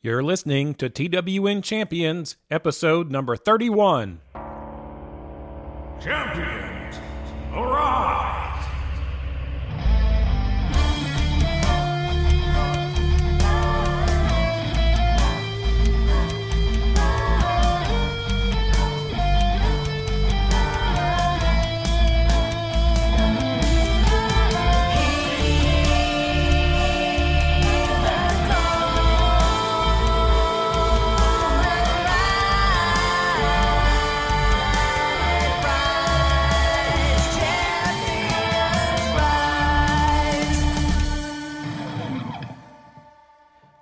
[0.00, 4.20] You're listening to TWN Champions, episode number 31.
[6.00, 6.57] Champions,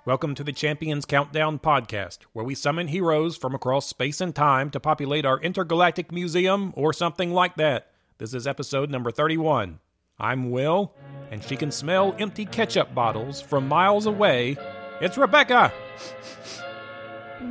[0.07, 4.69] Welcome to the Champions Countdown podcast, where we summon heroes from across space and time
[4.69, 7.91] to populate our intergalactic museum or something like that.
[8.17, 9.79] This is episode number 31.
[10.17, 10.93] I'm Will,
[11.29, 14.55] and she can smell empty ketchup bottles from miles away.
[15.01, 15.73] It's Rebecca!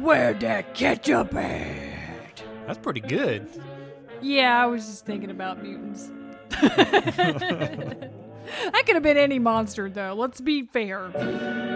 [0.01, 2.43] Where that ketchup at?
[2.66, 3.51] That's pretty good.
[4.23, 6.10] Yeah, I was just thinking about mutants.
[6.49, 8.10] that
[8.87, 10.15] could have been any monster, though.
[10.15, 11.76] Let's be fair.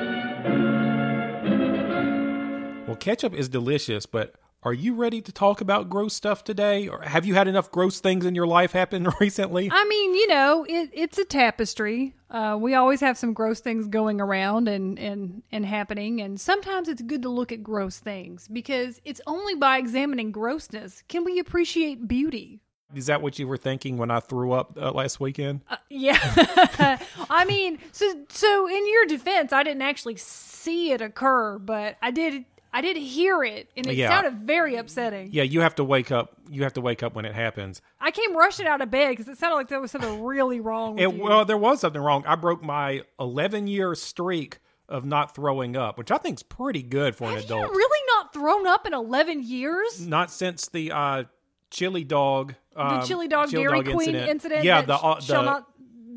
[2.91, 6.88] Well, ketchup is delicious, but are you ready to talk about gross stuff today?
[6.88, 9.70] Or have you had enough gross things in your life happen recently?
[9.70, 12.16] I mean, you know, it, it's a tapestry.
[12.28, 16.88] Uh, we always have some gross things going around and, and, and happening, and sometimes
[16.88, 21.38] it's good to look at gross things because it's only by examining grossness can we
[21.38, 22.58] appreciate beauty.
[22.92, 25.61] Is that what you were thinking when I threw up uh, last weekend?
[25.70, 26.18] Uh, yeah.
[27.30, 32.11] I mean, so so in your defense, I didn't actually see it occur, but I
[32.11, 34.09] did I did hear it, and it Yeah.
[34.11, 35.31] sounded very upsetting.
[35.33, 36.37] Yeah, you have to wake up.
[36.49, 37.83] You have to wake up when it happens.
[38.01, 40.95] I came rushing out of bed because it sounded like there was something really wrong
[40.95, 42.25] with It, well, there was something wrong.
[42.27, 46.83] I broke my 11 year streak of not throwing up, which I think is pretty
[46.83, 47.71] good for an Have you adult.
[47.73, 50.07] really not thrown up in 11 years?
[50.07, 51.25] not since the uh,
[51.71, 52.55] chili dog.
[52.77, 55.67] Um, the chili dog Dairy Queen incident, Yeah, that the, uh, shall not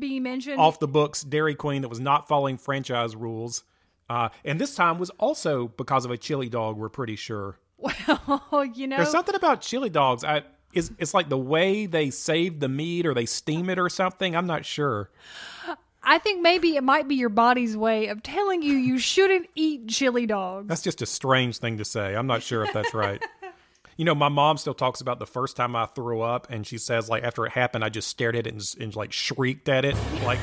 [0.00, 0.58] be mentioned.
[0.60, 3.64] off the books Dairy Queen that was not following franchise rules.
[4.08, 6.76] Uh, and this time was also because of a chili dog.
[6.76, 7.58] We're pretty sure.
[7.78, 10.24] Well, you know, There's something about chili dogs.
[10.24, 10.42] I
[10.72, 14.34] is it's like the way they save the meat or they steam it or something.
[14.36, 15.10] I'm not sure.
[16.02, 19.88] I think maybe it might be your body's way of telling you you shouldn't eat
[19.88, 20.68] chili dogs.
[20.68, 22.14] That's just a strange thing to say.
[22.14, 23.22] I'm not sure if that's right.
[23.96, 26.78] You know, my mom still talks about the first time I threw up, and she
[26.78, 29.84] says like after it happened, I just stared at it and, and like shrieked at
[29.84, 30.40] it, like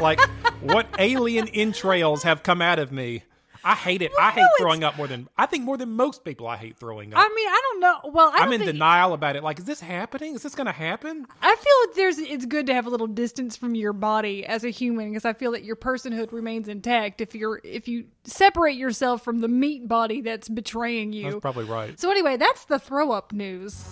[0.00, 0.20] like
[0.60, 3.24] what alien entrails have come out of me.
[3.64, 4.10] I hate it.
[4.18, 6.46] I hate no, throwing up more than I think more than most people.
[6.48, 7.18] I hate throwing up.
[7.20, 8.10] I mean, I don't know.
[8.12, 9.42] Well, I I'm in denial about it.
[9.44, 10.34] Like, is this happening?
[10.34, 11.26] Is this going to happen?
[11.40, 14.64] I feel that there's it's good to have a little distance from your body as
[14.64, 18.76] a human because I feel that your personhood remains intact if you're if you separate
[18.76, 21.24] yourself from the meat body that's betraying you.
[21.30, 21.98] That's probably right.
[22.00, 23.84] so anyway, that's the throw up news.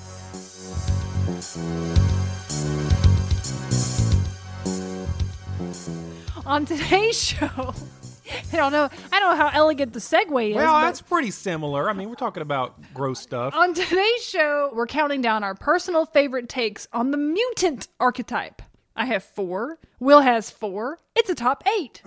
[6.47, 7.75] On today's show,
[8.53, 8.89] I don't know.
[9.13, 10.57] I don't know how elegant the segue is.
[10.57, 11.89] Well, that's pretty similar.
[11.89, 13.55] I mean, we're talking about gross stuff.
[13.55, 18.63] On today's show, we're counting down our personal favorite takes on the mutant archetype.
[18.97, 19.79] I have four.
[19.99, 20.99] Will has four.
[21.15, 22.03] It's a top eight.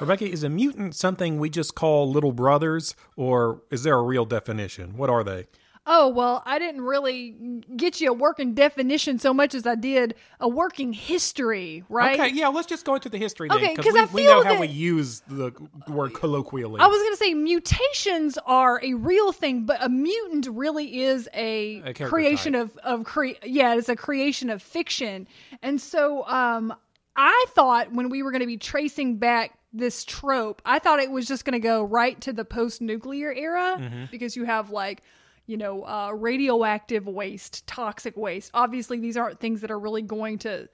[0.00, 4.24] Rebecca, is a mutant something we just call little brothers, or is there a real
[4.24, 4.96] definition?
[4.96, 5.46] What are they?
[5.86, 7.36] Oh, well, I didn't really
[7.76, 12.18] get you a working definition so much as I did a working history, right?
[12.18, 14.24] Okay, yeah, let's just go into the history then, Okay, because 'cause we, I we
[14.24, 15.52] know feel how we use the
[15.88, 16.80] word colloquially.
[16.80, 21.28] I was going to say mutations are a real thing, but a mutant really is
[21.34, 22.62] a, A creation type.
[22.62, 25.28] of of cre- yeah, it's a creation of fiction.
[25.62, 26.74] And so um
[27.16, 31.10] I thought when we were going to be tracing back this trope, I thought it
[31.10, 34.04] was just going to go right to the post-nuclear era Mm-hmm.
[34.10, 35.02] because you have like
[35.46, 38.50] you know, uh, radioactive waste, toxic waste.
[38.54, 40.68] Obviously, these aren't things that are really going to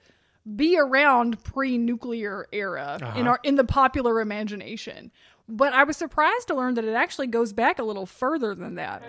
[0.55, 5.11] be around pre-nuclear era in our in the popular imagination.
[5.47, 8.75] But I was surprised to learn that it actually goes back a little further than
[8.75, 9.03] that.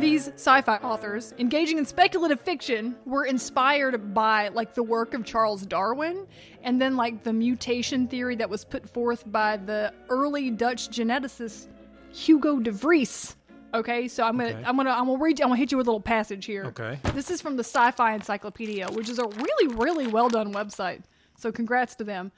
[0.00, 5.64] These sci-fi authors engaging in speculative fiction were inspired by like the work of Charles
[5.64, 6.26] Darwin
[6.64, 11.68] and then like the mutation theory that was put forth by the early Dutch geneticist
[12.12, 13.36] Hugo de Vries.
[13.74, 14.62] Okay, so I'm gonna Okay.
[14.64, 16.66] I'm gonna I'm gonna read I'm gonna hit you with a little passage here.
[16.66, 16.98] Okay.
[17.14, 21.02] This is from the Sci-Fi Encyclopedia, which is a really really well done website.
[21.36, 22.32] So congrats to them.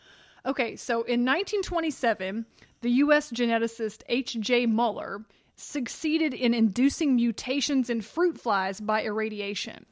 [0.46, 2.44] Okay, so in 1927,
[2.82, 3.32] the U.S.
[3.32, 4.66] geneticist H.J.
[4.66, 5.24] Muller
[5.56, 9.86] succeeded in inducing mutations in fruit flies by irradiation.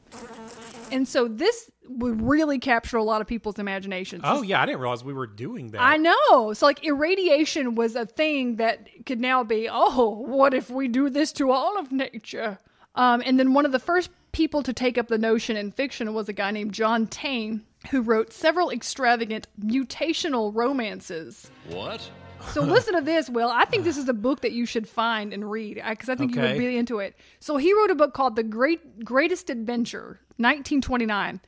[0.91, 4.23] And so this would really capture a lot of people's imaginations.
[4.25, 5.81] Oh yeah, I didn't realize we were doing that.
[5.81, 6.53] I know.
[6.53, 11.11] So like irradiation was a thing that could now be, oh, what if we do
[11.11, 12.59] this to all of nature?
[12.95, 16.13] Um, and then one of the first people to take up the notion in fiction
[16.15, 21.51] was a guy named John Taine, who wrote several extravagant mutational romances.
[21.69, 22.09] What?
[22.51, 23.49] So listen to this, Will.
[23.49, 26.17] I think this is a book that you should find and read uh, because I
[26.17, 27.17] think you would be into it.
[27.41, 31.41] So he wrote a book called The Great Greatest Adventure, 1929.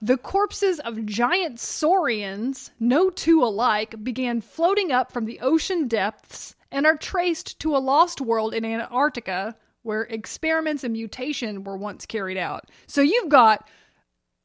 [0.00, 6.56] The corpses of giant saurians, no two alike, began floating up from the ocean depths
[6.72, 12.06] and are traced to a lost world in Antarctica where experiments and mutation were once
[12.06, 12.70] carried out.
[12.86, 13.68] So you've got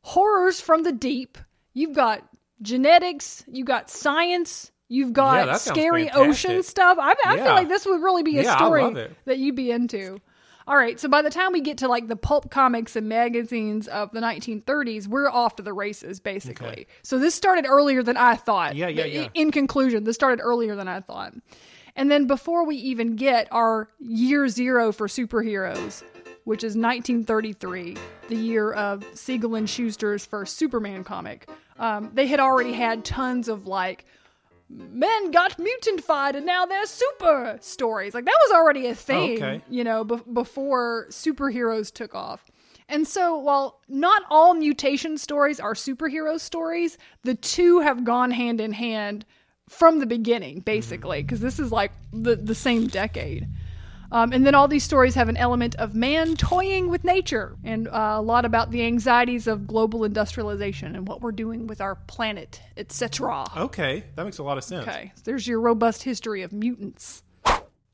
[0.02, 1.38] horrors from the deep.
[1.74, 2.28] You've got
[2.62, 3.44] genetics.
[3.48, 4.72] You've got science.
[4.90, 6.98] You've got sounds scary ocean stuff.
[7.00, 7.44] I, I Yeah.
[7.44, 10.20] feel like this would really be a Yeah, story that you'd be into.
[10.66, 13.88] All right, so by the time we get to like the pulp comics and magazines
[13.88, 16.68] of the 1930s, we're off to the races, basically.
[16.68, 16.88] Okay.
[17.04, 18.76] So this started earlier than I thought.
[18.76, 19.30] Yeah, yeah, yeah.
[19.34, 21.34] In conclusion, this started earlier than I thought.
[21.96, 26.04] And then before we even get our year zero for superheroes,
[26.44, 27.98] which is 1933,
[28.28, 31.50] the year of Siegel and Shuster's first Superman comic,
[31.80, 34.06] um, they had already had tons of like
[34.70, 38.14] men got mutantfied and now they're super stories.
[38.14, 39.62] Like that was already a oh, thing, okay.
[39.70, 42.46] you know, be- before superheroes took off.
[42.90, 48.62] And so, while not all mutation stories are superhero stories, the two have gone hand
[48.62, 49.26] in hand
[49.68, 53.48] from the beginning, basically, because this is like the, the same decade.
[54.12, 57.88] Um, and then all these stories have an element of man toying with nature and
[57.88, 61.96] uh, a lot about the anxieties of global industrialization and what we're doing with our
[61.96, 63.46] planet, etc.
[63.58, 64.88] Okay, that makes a lot of sense.
[64.88, 67.24] Okay, so there's your robust history of mutants.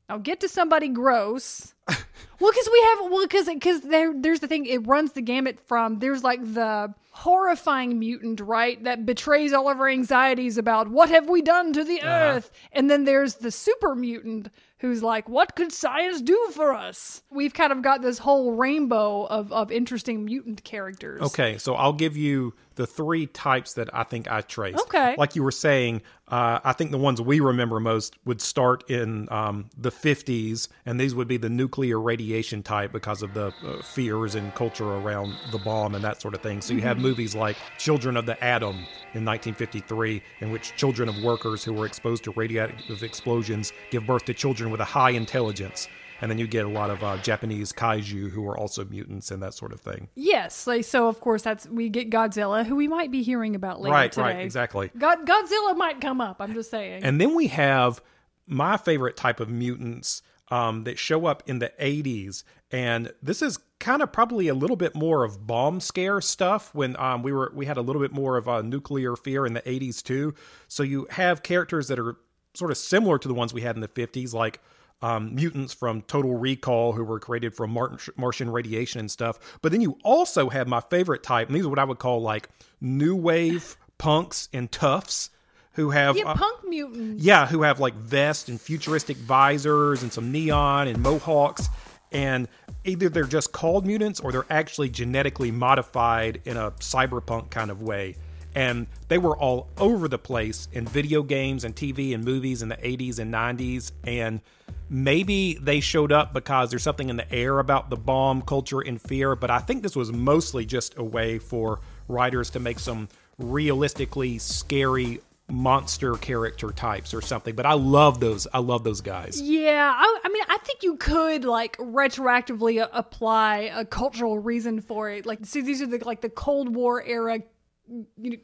[0.08, 1.74] Now get to somebody gross.
[1.88, 4.66] well, because we have well, because because there there's the thing.
[4.66, 9.80] It runs the gamut from there's like the horrifying mutant, right, that betrays all of
[9.80, 13.94] our anxieties about what have we done to the earth, and then there's the super
[13.94, 14.48] mutant
[14.84, 17.22] who's like, what could science do for us?
[17.30, 21.22] We've kind of got this whole rainbow of of interesting mutant characters.
[21.22, 24.80] Okay, so I'll give you the three types that I think I traced.
[24.80, 25.14] Okay.
[25.16, 29.28] Like you were saying, uh, I think the ones we remember most would start in
[29.30, 33.82] um, the 50s, and these would be the nuclear radiation type because of the uh,
[33.82, 36.60] fears and culture around the bomb and that sort of thing.
[36.60, 38.76] So you have movies like Children of the Atom
[39.14, 44.24] in 1953, in which children of workers who were exposed to radioactive explosions give birth
[44.24, 45.88] to children with a high intelligence.
[46.24, 49.42] And then you get a lot of uh, Japanese kaiju who are also mutants and
[49.42, 50.08] that sort of thing.
[50.14, 53.82] Yes, like, so of course that's we get Godzilla, who we might be hearing about
[53.82, 54.22] later Right, today.
[54.22, 54.90] right, exactly.
[54.96, 56.36] God, Godzilla might come up.
[56.40, 57.04] I'm just saying.
[57.04, 58.00] And then we have
[58.46, 62.42] my favorite type of mutants um, that show up in the 80s.
[62.70, 66.96] And this is kind of probably a little bit more of bomb scare stuff when
[66.96, 69.60] um, we were we had a little bit more of a nuclear fear in the
[69.60, 70.32] 80s too.
[70.68, 72.16] So you have characters that are
[72.54, 74.62] sort of similar to the ones we had in the 50s, like
[75.04, 79.38] um, mutants from Total Recall who were created from Martin, Martian radiation and stuff.
[79.60, 82.22] But then you also have my favorite type, and these are what I would call
[82.22, 82.48] like
[82.80, 85.28] new wave punks and toughs
[85.72, 87.22] who have yeah, uh, punk mutants.
[87.22, 91.68] yeah, who have like vests and futuristic visors and some neon and mohawks.
[92.10, 92.48] And
[92.84, 97.82] either they're just called mutants or they're actually genetically modified in a cyberpunk kind of
[97.82, 98.16] way.
[98.54, 102.70] And they were all over the place in video games and TV and movies in
[102.70, 103.92] the 80s and 90s.
[104.04, 104.40] And
[104.88, 109.00] maybe they showed up because there's something in the air about the bomb culture and
[109.00, 109.34] fear.
[109.36, 114.38] But I think this was mostly just a way for writers to make some realistically
[114.38, 117.54] scary monster character types or something.
[117.54, 118.46] But I love those.
[118.52, 119.40] I love those guys.
[119.40, 125.10] Yeah, I, I mean, I think you could like retroactively apply a cultural reason for
[125.10, 125.26] it.
[125.26, 127.40] Like, see, these are the like the Cold War era
[127.88, 128.36] you know,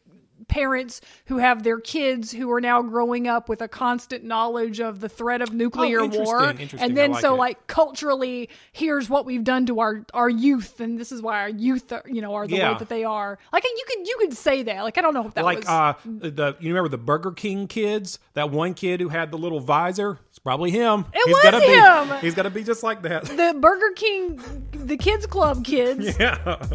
[0.50, 5.00] parents who have their kids who are now growing up with a constant knowledge of
[5.00, 6.80] the threat of nuclear Oh, interesting, war, interesting.
[6.80, 7.38] and then like so it.
[7.38, 11.48] like culturally, here's what we've done to our our youth, and this is why our
[11.48, 12.72] youth, are, you know, are the Yeah.
[12.72, 13.38] way that they are.
[13.52, 14.82] Like, you could you could say that.
[14.82, 17.68] Like, I don't know if that like was uh the you remember the Burger King
[17.68, 18.18] kids?
[18.34, 20.18] That one kid who had the little visor?
[20.28, 21.06] It's probably him.
[21.14, 22.08] It he's was gotta him!
[22.16, 23.24] Be, he's got to be just like that.
[23.24, 24.40] the Burger King,
[24.72, 26.16] the kids club kids.
[26.20, 26.66] yeah.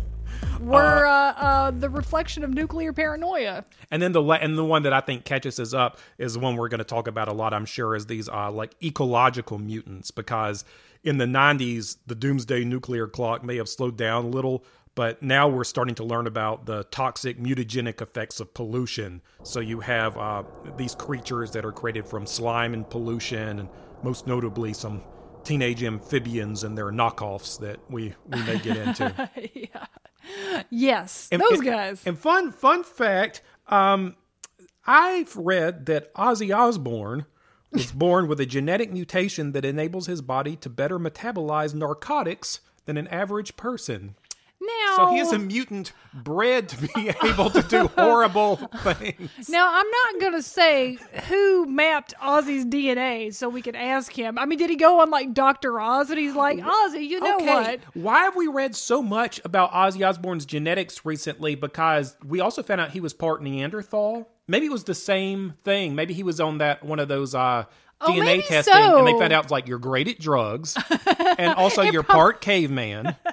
[0.59, 3.65] Were uh, uh, the reflection of nuclear paranoia.
[3.91, 6.39] And then the la- and the one that I think catches us up is the
[6.39, 7.53] one we're going to talk about a lot.
[7.53, 10.65] I'm sure is these uh, like ecological mutants because
[11.03, 14.63] in the 90s the doomsday nuclear clock may have slowed down a little,
[14.95, 19.21] but now we're starting to learn about the toxic mutagenic effects of pollution.
[19.43, 20.43] So you have uh,
[20.77, 23.69] these creatures that are created from slime and pollution, and
[24.03, 25.03] most notably some
[25.43, 29.29] teenage amphibians and their knockoffs that we, we may get into.
[30.69, 32.01] Yes, And- those and- guys.
[32.05, 34.15] And fun fun fact, um,
[34.85, 37.25] I've read that Ozzy Osbourne
[37.71, 42.97] was born with a genetic mutation that enables his body to better metabolize narcotics than
[42.97, 44.15] an average person.
[44.65, 49.49] Now, So he is a mutant bred to be able to do horrible things.
[49.49, 54.37] now I'm not gonna say who mapped Ozzy's DNA so we can ask him.
[54.37, 57.37] I mean, did he go on like Doctor Oz and he's like, Ozzy, you know
[57.37, 57.79] what?
[57.93, 61.55] Why have we read so much about Ozzy Osbourne's genetics recently?
[61.55, 64.29] Because we also found out he was part Neanderthal.
[64.47, 65.95] Maybe it was the same thing.
[65.95, 67.65] Maybe he was on that one of those uh,
[68.01, 70.77] Oh, DNA testing, and they found out like you're great at drugs,
[71.37, 73.15] and also you're part caveman.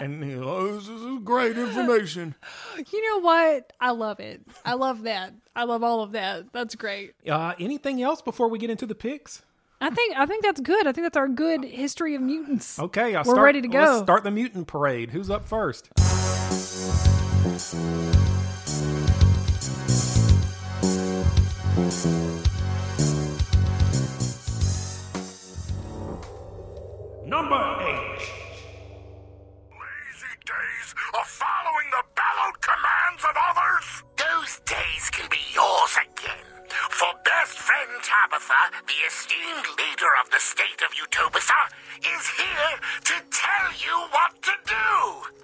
[0.00, 2.36] And you know, "Oh, this is great information.
[2.92, 3.72] You know what?
[3.80, 4.42] I love it.
[4.64, 5.34] I love that.
[5.56, 6.52] I love all of that.
[6.52, 7.14] That's great.
[7.28, 9.42] Uh, anything else before we get into the picks?
[9.80, 10.86] I think I think that's good.
[10.86, 12.78] I think that's our good history of mutants.
[12.78, 13.80] Okay, I'll We're start, ready to go.
[13.80, 15.10] Let's start the mutant parade.
[15.10, 15.90] Who's up first?
[27.28, 28.24] Number eight.
[29.68, 33.84] Lazy days of following the bellowed commands of others?
[34.16, 36.48] Those days can be yours again.
[36.88, 41.68] For best friend Tabitha, the esteemed leader of the state of Utobitha,
[42.00, 42.72] is here
[43.12, 44.88] to tell you what to do.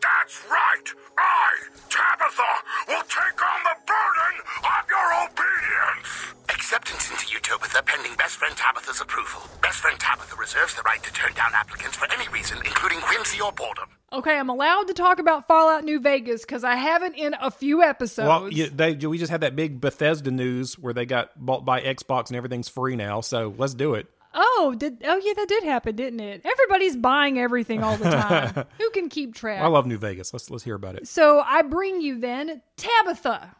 [0.00, 0.88] That's right.
[1.20, 2.52] I, Tabitha,
[2.88, 4.34] will take on the burden
[4.72, 6.32] of your obedience.
[6.64, 9.42] Acceptance into Utobitha pending best friend Tabitha's approval.
[9.60, 13.38] Best friend Tabitha reserves the right to turn down applicants for any reason, including whimsy
[13.38, 13.90] or boredom.
[14.14, 17.82] Okay, I'm allowed to talk about Fallout New Vegas because I haven't in a few
[17.82, 18.26] episodes.
[18.26, 21.82] Well, yeah, they, we just had that big Bethesda news where they got bought by
[21.82, 23.20] Xbox and everything's free now.
[23.20, 24.06] So let's do it.
[24.32, 26.46] Oh, did oh yeah, that did happen, didn't it?
[26.46, 28.64] Everybody's buying everything all the time.
[28.78, 29.60] Who can keep track?
[29.60, 30.32] I love New Vegas.
[30.32, 31.08] Let's let's hear about it.
[31.08, 33.54] so I bring you then Tabitha,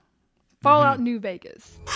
[0.65, 1.05] Fallout mm-hmm.
[1.05, 1.79] New Vegas.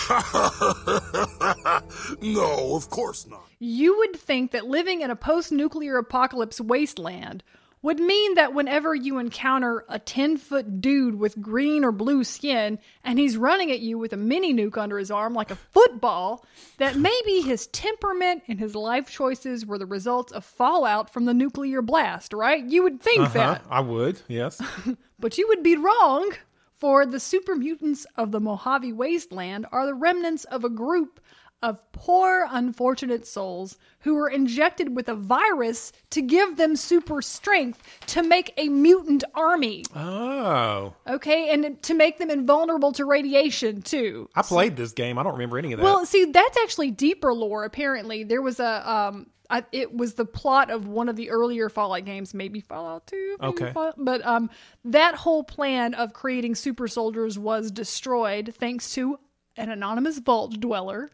[2.21, 3.43] No, of course not.
[3.59, 7.43] You would think that living in a post-nuclear apocalypse wasteland
[7.81, 13.17] would mean that whenever you encounter a 10-foot dude with green or blue skin and
[13.17, 16.45] he's running at you with a mini nuke under his arm like a football,
[16.77, 21.33] that maybe his temperament and his life choices were the results of fallout from the
[21.33, 22.63] nuclear blast, right?
[22.65, 23.33] You would think Huh?
[23.33, 23.65] that.
[23.69, 24.21] I would.
[24.27, 24.61] Yes.
[25.21, 26.31] But you would be wrong,
[26.79, 31.19] for the super mutants of the Mojave Wasteland are the remnants of a group
[31.61, 37.83] of poor, unfortunate souls who were injected with a virus to give them super strength
[38.07, 39.83] to make a mutant army.
[39.93, 44.29] oh, Okay, and to make them invulnerable to radiation, too.
[44.35, 45.17] I played this game.
[45.17, 45.83] I don't remember any of that.
[45.83, 47.65] Well, see, that's actually deeper lore.
[47.65, 51.69] Apparently, there was a um, I, it was the plot of one of the earlier
[51.69, 53.37] Fallout games, maybe Fallout Two.
[53.41, 53.71] maybe Okay.
[53.73, 54.49] Fallout- but um,
[54.85, 59.19] that whole plan of creating super soldiers was destroyed thanks to
[59.57, 61.09] an anonymous vault dweller.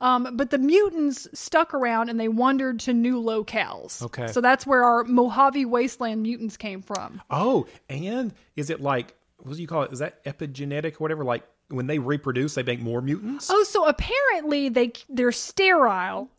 [0.00, 4.00] Um, but the mutants stuck around and they wandered to new locales.
[4.02, 4.28] Okay.
[4.28, 7.20] so that's where our Mojave Wasteland mutants came from.
[7.30, 9.92] oh, and is it like what do you call it?
[9.92, 11.24] Is that epigenetic or whatever?
[11.24, 13.48] Like when they reproduce, they make more mutants.
[13.50, 16.30] Oh, so apparently they they're sterile,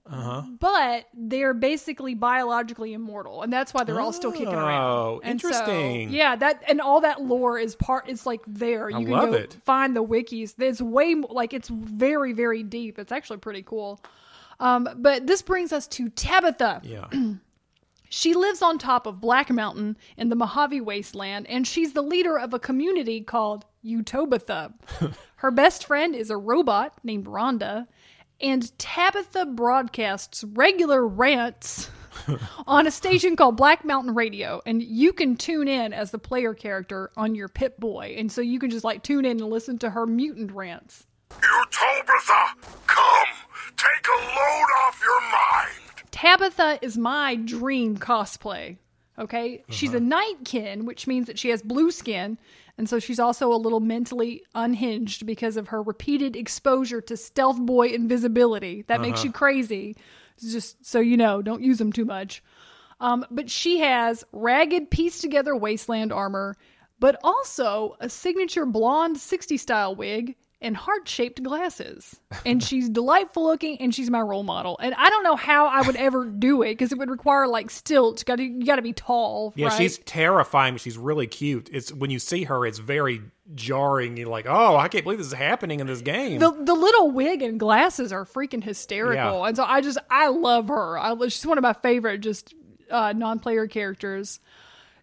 [0.59, 5.21] but they're basically biologically immortal, and that's why they're all still kicking Oh, around.
[5.21, 6.09] So, interesting.
[6.09, 8.09] yeah, that and all that lore is part.
[8.09, 8.89] It's like there.
[8.89, 9.53] You I can love go it.
[9.65, 10.55] find the wikis.
[10.57, 12.97] It's way like it's very very deep.
[12.97, 13.99] It's actually pretty cool.
[14.59, 16.81] Um, but this brings us to Tabitha.
[16.83, 17.07] Yeah.
[18.09, 22.37] She lives on top of Black Mountain in the Mojave Wasteland, and she's the leader
[22.37, 24.73] of a community called Utobitha.
[25.35, 27.87] Her best friend is a robot named Rhonda,
[28.41, 31.91] and Tabitha broadcasts regular rants
[32.67, 36.55] on a station called Black Mountain Radio, and you can tune in as the player
[36.55, 39.77] character on your Pip Boy, and so you can just like tune in and listen
[39.79, 41.05] to her mutant rants.
[41.29, 42.47] Utobitha,
[42.87, 43.27] come,
[43.77, 45.89] take a load off your mind.
[46.39, 48.77] Tabitha is my dream cosplay.
[49.17, 49.63] Okay.
[49.69, 52.37] She's a nightkin, which means that she has blue skin.
[52.77, 57.59] And so she's also a little mentally unhinged because of her repeated exposure to stealth
[57.59, 58.83] boy invisibility.
[58.87, 59.97] That makes you crazy.
[60.39, 62.41] Just so you know, don't use them too much.
[63.01, 66.55] Um, but she has ragged, pieced together wasteland armor,
[66.99, 72.19] but also a signature blonde 60 style wig and heart shaped glasses.
[72.45, 74.77] And she's delightful looking and she's my role model.
[74.81, 77.69] And I don't know how I would ever do it because it would require like
[77.69, 78.23] stilts.
[78.23, 79.53] Gotta, you got to be tall.
[79.55, 79.77] Yeah, right?
[79.77, 81.69] she's terrifying, she's really cute.
[81.71, 83.21] It's when you see her, it's very
[83.55, 84.17] jarring.
[84.17, 86.39] You're like, oh, I can't believe this is happening in this game.
[86.39, 89.47] the the little wig and glasses are freaking hysterical, Yeah.
[89.47, 90.99] and so I just I love her.
[90.99, 92.53] I, she's one of my favorite just
[92.91, 94.39] uh, non-player characters.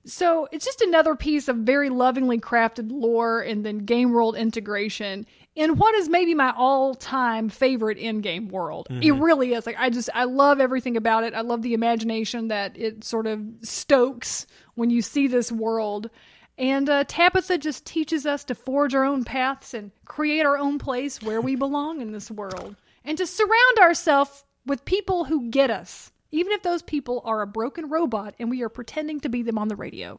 [0.04, 5.26] So it's just another piece of very lovingly crafted lore and then game world integration
[5.56, 8.86] in what is maybe my all-time favorite in-game world.
[8.90, 9.66] It really is.
[9.66, 11.34] Like I just I love everything about it.
[11.34, 16.10] I love the imagination that it sort of stokes when you see this world.
[16.58, 20.78] And uh, Tabitha just teaches us to forge our own paths and create our own
[20.78, 22.76] place where we belong in this world.
[23.04, 27.46] And to surround ourselves with people who get us, even if those people are a
[27.46, 30.18] broken robot and we are pretending to be them on the radio.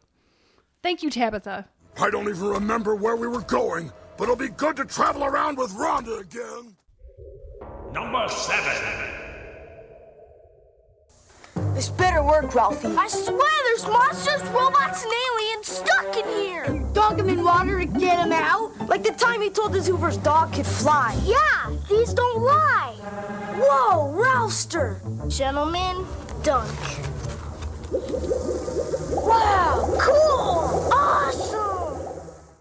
[0.84, 1.68] Thank you, Tabitha.
[2.00, 5.58] I don't even remember where we were going, but it'll be good to travel around
[5.58, 6.76] with Rhonda again.
[7.94, 9.18] Number seven.
[11.74, 12.96] This better work, Ralphie.
[12.98, 16.66] I swear there's monsters, robots, and aliens stuck in here.
[16.94, 18.72] Dunk him in water to get him out?
[18.88, 21.16] Like the time he told us Hoover's dog could fly.
[21.24, 22.96] Yeah, these don't lie.
[23.60, 25.00] Whoa, Ralphster.
[25.30, 26.06] Gentlemen,
[26.42, 26.72] dunk.
[29.12, 31.77] Wow, cool, awesome.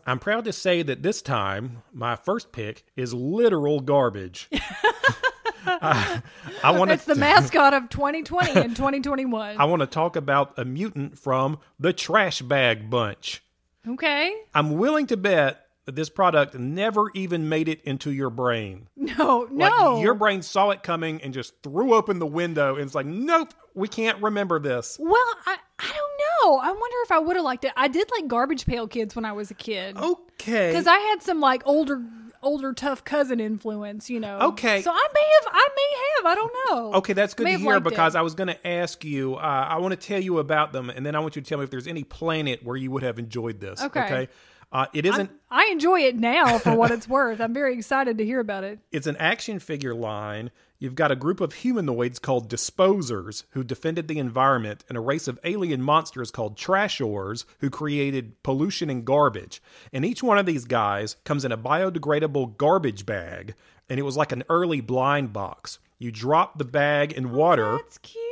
[0.07, 4.49] I'm proud to say that this time, my first pick is literal garbage.
[5.67, 6.23] I,
[6.63, 9.57] I want It's the mascot of 2020 and 2021.
[9.61, 13.43] I want to talk about a mutant from the Trash Bag Bunch.
[13.87, 14.35] Okay.
[14.55, 18.89] I'm willing to bet that this product never even made it into your brain.
[18.97, 20.01] No, Like no.
[20.03, 23.55] your brain saw it coming and just threw open the window and it's like, nope,
[23.75, 24.97] we can't remember this.
[25.01, 25.15] Well,
[25.47, 25.96] I, I
[26.43, 26.59] know.
[26.59, 27.73] I wonder if I would have liked it.
[27.77, 29.97] I did like Garbage Pail Kids when I was a kid.
[29.97, 30.71] Okay.
[30.71, 32.03] Because I had some like older,
[32.43, 34.39] older tough cousin influence, you know.
[34.39, 34.83] Okay.
[34.83, 36.95] So I may have, I may have, I don't know.
[36.99, 38.19] Okay, that's good May to hear because it.
[38.19, 39.35] I was going to ask you.
[39.37, 41.59] Uh, I want to tell you about them, and then I want you to tell
[41.59, 43.83] me if there's any planet where you would have enjoyed this.
[43.83, 44.29] Okay.
[44.73, 45.31] Uh, it isn't.
[45.51, 47.41] I enjoy it now for what it's worth.
[47.41, 48.79] I'm very excited to hear about it.
[48.91, 50.51] It's an action figure line.
[50.79, 55.27] You've got a group of humanoids called Disposers who defended the environment, and a race
[55.29, 59.63] of alien monsters called Trashors who created pollution and garbage.
[59.93, 63.55] And each one of these guys comes in a biodegradable garbage bag,
[63.89, 65.79] and it was like an early blind box.
[65.99, 67.79] You drop the bag in water.
[67.79, 68.23] That's cute.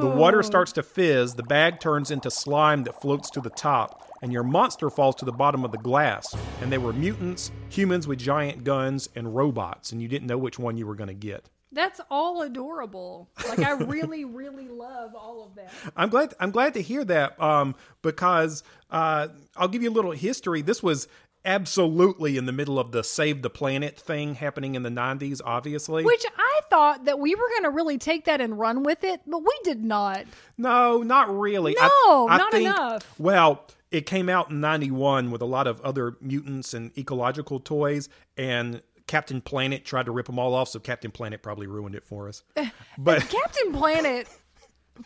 [0.00, 4.07] The water starts to fizz, the bag turns into slime that floats to the top,
[4.22, 6.34] and your monster falls to the bottom of the glass.
[6.60, 10.58] And they were mutants, humans with giant guns, and robots, and you didn't know which
[10.58, 11.48] one you were going to get.
[11.70, 13.28] That's all adorable.
[13.46, 15.70] Like I really, really love all of that.
[15.96, 16.32] I'm glad.
[16.40, 20.62] I'm glad to hear that um, because uh, I'll give you a little history.
[20.62, 21.08] This was
[21.44, 25.40] absolutely in the middle of the save the planet thing happening in the 90s.
[25.44, 29.04] Obviously, Which I thought that we were going to really take that and run with
[29.04, 30.24] it, but we did not.
[30.56, 31.76] No, not really.
[31.78, 33.14] I- No, I not think- enough.
[33.18, 38.08] Well, it came out in 91 with a lot of other mutants and ecological toys,
[38.36, 42.04] and Captain Planet tried to rip them all off, so Captain Planet probably ruined it
[42.04, 42.42] for us.
[42.98, 44.28] But Captain Planet,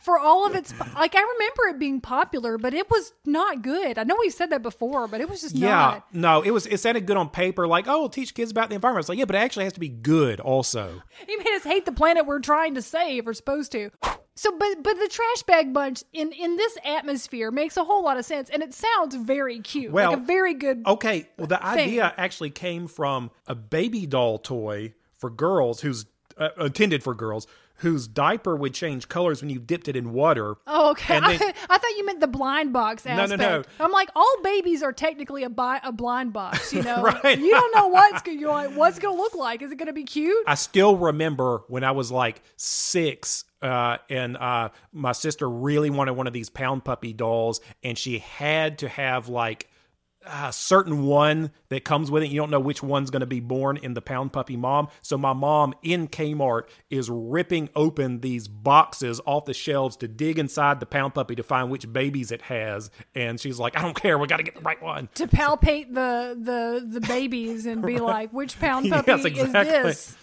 [0.01, 3.99] for all of its, like I remember it being popular, but it was not good.
[3.99, 6.15] I know we said that before, but it was just yeah, not.
[6.15, 9.03] no, it was it sounded good on paper, like oh, teach kids about the environment.
[9.03, 11.03] It's like yeah, but it actually has to be good also.
[11.27, 13.91] He made us hate the planet we're trying to save, or supposed to.
[14.43, 18.17] So, but but the trash bag bunch in in this atmosphere makes a whole lot
[18.17, 20.83] of sense, and it sounds very cute, Well, like a very good.
[20.85, 21.65] Okay, well, the thing.
[21.65, 27.47] idea actually came from a baby doll toy for girls who's uh, intended for girls
[27.83, 30.57] whose diaper would change colors when you dipped it in water.
[30.67, 31.21] Oh, okay.
[31.21, 33.41] then- I, I thought you meant the blind box no, aspect.
[33.41, 33.63] no.
[33.85, 36.73] I'm like, all babies are technically a, bi- a blind box.
[36.73, 37.39] You know, Right.
[37.39, 39.63] you don't know what's you're like, what's going to look like.
[39.63, 40.45] Is it going to be cute?
[40.47, 46.13] I still remember when I was like six, uh, and uh, my sister really wanted
[46.15, 49.69] one of these pound puppy dolls, and she had to have like
[50.27, 52.31] a certain one that comes with it.
[52.31, 54.89] You don't know which one's going to be born in the pound puppy mom.
[55.03, 60.39] So my mom in Kmart is ripping open these boxes off the shelves to dig
[60.39, 63.95] inside the pound puppy to find which babies it has, and she's like, "I don't
[64.01, 67.83] care, we got to get the right one." to palpate the the the babies and
[67.85, 69.75] be like, which pound puppy Yes, exactly.
[69.75, 70.17] is this?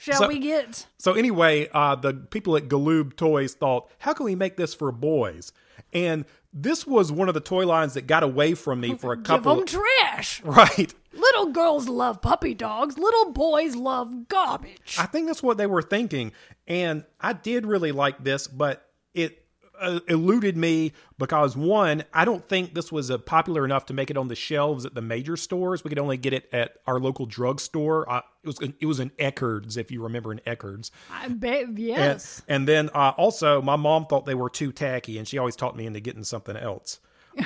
[0.00, 0.86] Shall So- we get?
[0.98, 4.90] So anyway, uh, the people at Galoob Toys thought, how can we make this for
[4.92, 5.52] boys?
[5.92, 9.16] And this was one of the toy lines that got away from me for a
[9.16, 9.56] couple.
[9.56, 10.42] Give them trash.
[10.44, 10.92] right.
[11.12, 12.98] Little girls love puppy dogs.
[12.98, 14.96] Little boys love garbage.
[14.98, 16.32] I think that's what they were thinking,
[16.66, 19.44] and I did really like this, but it
[19.80, 24.10] uh, eluded me because one, I don't think this was uh, popular enough to make
[24.10, 25.82] it on the shelves at the major stores.
[25.82, 28.10] We could only get it at our local drugstore.
[28.10, 30.90] Uh, it was it was in Eckerd's, if you remember in Eckerd's.
[31.10, 32.42] I bet And, yes.
[32.48, 35.76] and then uh, also, my mom thought they were too tacky, and she always talked
[35.76, 37.00] me into getting something else.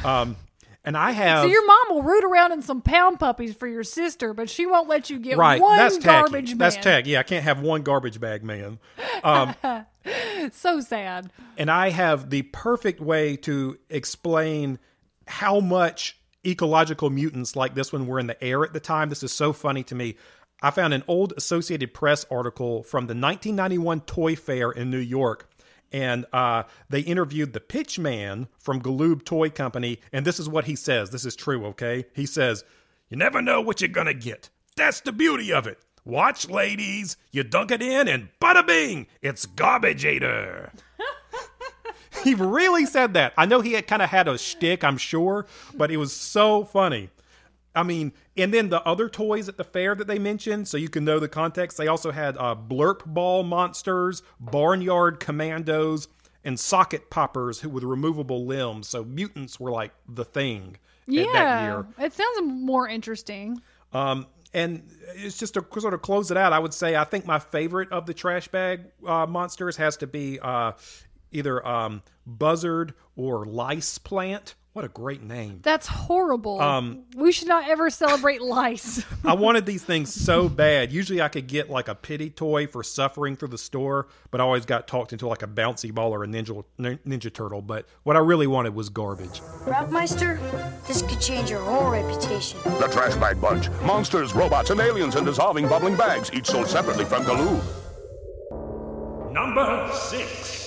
[0.05, 0.37] Um,
[0.85, 3.85] and I have so your mom will root around in some pound puppies for your
[3.85, 5.61] sister, but she won't let you get right.
[5.61, 6.07] one that's tacky.
[6.07, 6.59] garbage man.
[6.59, 7.11] That's tacky.
[7.11, 8.79] Yeah, I can't have one garbage bag man.
[10.53, 11.31] So sad.
[11.57, 14.79] and I have the perfect way to explain
[15.27, 19.09] how much ecological mutants like this one were in the air at the time.
[19.09, 20.17] This is so funny to me.
[20.63, 25.49] I found an old Associated Press article from the 1991 Toy Fair in New York.
[25.93, 30.65] And uh, they interviewed the pitch man from Galoob Toy Company, and this is what
[30.65, 31.11] he says.
[31.11, 32.07] This is true, okay?
[32.15, 32.65] He says,
[33.11, 34.49] You never know what you're gonna get.
[34.77, 35.79] That's the beauty of it.
[36.05, 37.17] Watch, ladies.
[37.31, 40.71] You dunk it in, and bada bing, it's Garbage Eater.
[42.25, 43.33] he really said that.
[43.39, 46.65] I know he had kind of had a shtick, I'm sure, but it was so
[46.65, 47.09] funny.
[47.75, 50.89] I mean, and then the other toys at the fair that they mentioned, so you
[50.89, 51.77] can know the context.
[51.79, 56.09] They also had uh, blurp ball monsters, barnyard commandos,
[56.45, 58.89] and socket poppers who with removable limbs.
[58.89, 60.77] So mutants were like the thing
[61.09, 61.83] at that Yeah.
[61.99, 63.61] It sounds more interesting.
[63.93, 66.53] Um, and it's just to sort of close it out.
[66.53, 70.07] I would say I think my favorite of the trash bag uh, monsters has to
[70.07, 70.73] be uh,
[71.33, 74.55] either um, buzzard or lice plant.
[74.75, 75.61] What a great name!
[75.63, 76.61] That's horrible.
[76.61, 79.05] Um, we should not ever celebrate lice.
[79.25, 80.91] I wanted these things so bad.
[80.91, 84.45] Usually I could get like a pity toy for suffering through the store, but I
[84.45, 87.63] always got talked into like a bouncy ball or a ninja ninja turtle.
[87.63, 89.41] But what I really wanted was garbage.
[89.65, 90.41] Rapmeister,
[90.89, 92.59] this could change your whole reputation.
[92.65, 93.71] The Trash Bag Bunch.
[93.83, 97.63] Monsters, robots, and aliens in dissolving bubbling bags, each sold separately from Galoob.
[99.33, 100.64] Number six.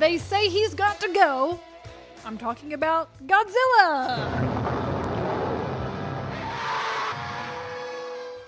[0.00, 1.60] They say he's got to go.
[2.24, 4.16] I'm talking about Godzilla.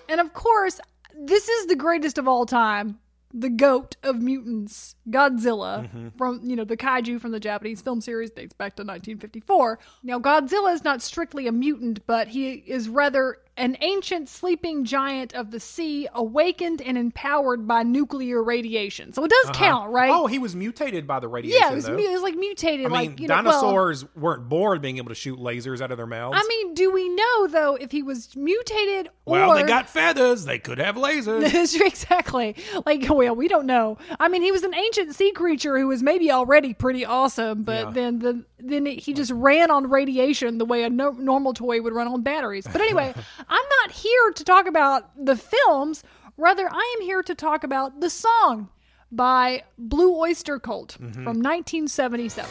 [0.09, 0.81] And of course,
[1.15, 3.01] this is the greatest of all time.
[3.35, 6.09] The goat of mutants, Godzilla, mm-hmm.
[6.17, 9.79] from you know the kaiju from the Japanese film series dates back to 1954.
[10.03, 15.35] Now, Godzilla is not strictly a mutant, but he is rather an ancient sleeping giant
[15.35, 19.13] of the sea, awakened and empowered by nuclear radiation.
[19.13, 19.65] So it does uh-huh.
[19.65, 20.11] count, right?
[20.11, 21.61] Oh, he was mutated by the radiation.
[21.63, 21.97] yeah, it was, though.
[21.97, 24.99] mu- it was like mutated, I mean, like you know, well- dinosaurs weren't born being
[24.99, 26.37] able to shoot lasers out of their mouths.
[26.39, 30.45] I mean, do we know though if he was mutated or Well, they got feathers.
[30.45, 31.81] They could have lasers.
[31.81, 32.57] exactly.
[32.85, 33.97] Like, well, we don't know.
[34.19, 37.87] I mean, he was an ancient sea creature who was maybe already pretty awesome, but
[37.87, 37.91] Yeah.
[37.93, 41.93] then the then he just ran on radiation the way a no- normal toy would
[41.93, 42.67] run on batteries.
[42.67, 43.13] But anyway,
[43.49, 46.03] I'm not here to talk about the films.
[46.37, 48.69] Rather, I am here to talk about the song
[49.11, 51.13] by Blue Oyster Cult mm-hmm.
[51.13, 52.51] from 1977.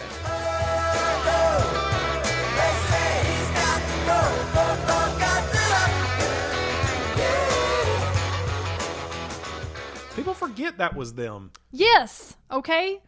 [10.15, 11.51] People forget that was them.
[11.71, 12.35] Yes.
[12.51, 13.01] Okay.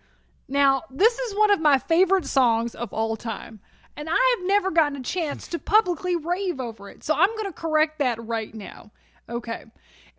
[0.47, 3.59] Now, this is one of my favorite songs of all time.
[3.95, 7.03] And I have never gotten a chance to publicly rave over it.
[7.03, 8.91] So I'm going to correct that right now.
[9.29, 9.65] Okay.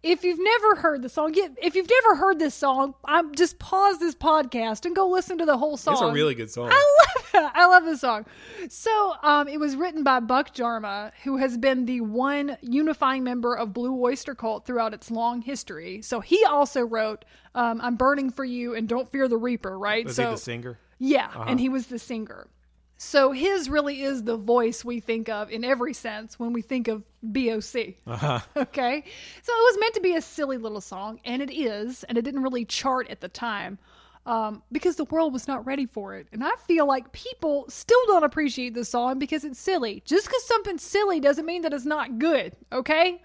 [0.05, 3.99] If you've never heard the song, if you've never heard this song, I'm just pause
[3.99, 5.95] this podcast and go listen to the whole song.
[5.95, 6.69] It's a really good song.
[6.71, 7.53] I love it.
[7.55, 8.27] I love this song.
[8.69, 13.57] So, um, it was written by Buck Dharma, who has been the one unifying member
[13.57, 16.03] of Blue Oyster Cult throughout its long history.
[16.03, 20.05] So he also wrote um, "I'm Burning for You" and "Don't Fear the Reaper." Right?
[20.05, 20.79] Was so he the singer?
[20.99, 22.47] yeah, and he was the singer.
[22.97, 26.89] So his really is the voice we think of in every sense when we think
[26.89, 27.95] of BOC.
[28.57, 29.05] Okay?
[29.43, 32.23] So it was meant to be a silly little song, and it is, and it
[32.23, 33.79] didn't really chart at the time.
[34.27, 36.29] Um, because the world was not ready for it.
[36.33, 40.03] And I feel like people still don't appreciate this song because it's silly.
[40.07, 43.21] Just because something's silly doesn't mean that it's not good, okay?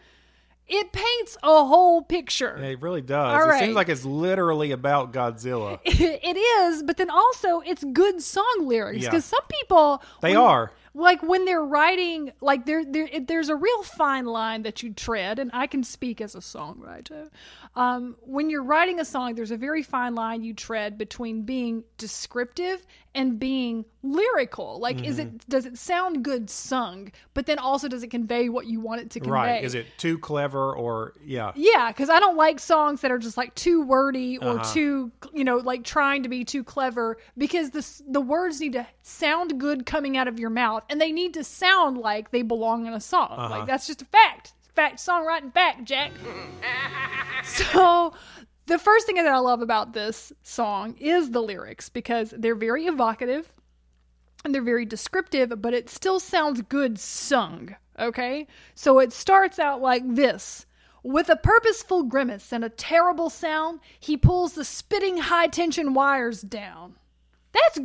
[0.70, 2.56] It paints a whole picture.
[2.62, 3.34] Yeah, it really does.
[3.34, 3.60] All it right.
[3.64, 5.80] seems like it's literally about Godzilla.
[5.86, 9.10] it is, but then also it's good song lyrics Yeah.
[9.10, 10.72] because some people They when- are.
[10.94, 15.38] Like when they're writing like there, there there's a real fine line that you tread
[15.40, 17.30] and i can speak as a songwriter
[17.76, 21.84] um, when you're writing a song there's a very fine line you tread between being
[21.98, 25.36] descriptive and being lyrical like is Mm-hmm.
[25.36, 29.02] it does it sound good sung but then also does it convey what you want
[29.02, 29.64] it to convey Right.
[29.64, 31.52] Is it too clever or yeah?
[31.56, 34.74] yeah, because I don't like songs that are just like too wordy or Uh-huh.
[34.74, 37.18] too, you know, like trying to be too clever.
[37.38, 41.12] Because the the words need to sound good coming out of your mouth, and they
[41.12, 43.30] need to sound like they belong in a song.
[43.32, 43.50] Uh-huh.
[43.50, 44.54] Like that's just a fact.
[44.76, 46.12] Fact, songwriting fact, Jack.
[47.44, 48.14] so.
[48.66, 52.86] The first thing that I love about this song is the lyrics because they're very
[52.86, 53.52] evocative
[54.46, 57.76] and they're very descriptive, but it still sounds good sung.
[57.98, 58.46] Okay?
[58.76, 60.68] So it starts out like this.
[61.02, 66.42] With a purposeful grimace and a terrible sound, he pulls the spitting high tension wires
[66.42, 66.96] down.
[67.54, 67.80] That's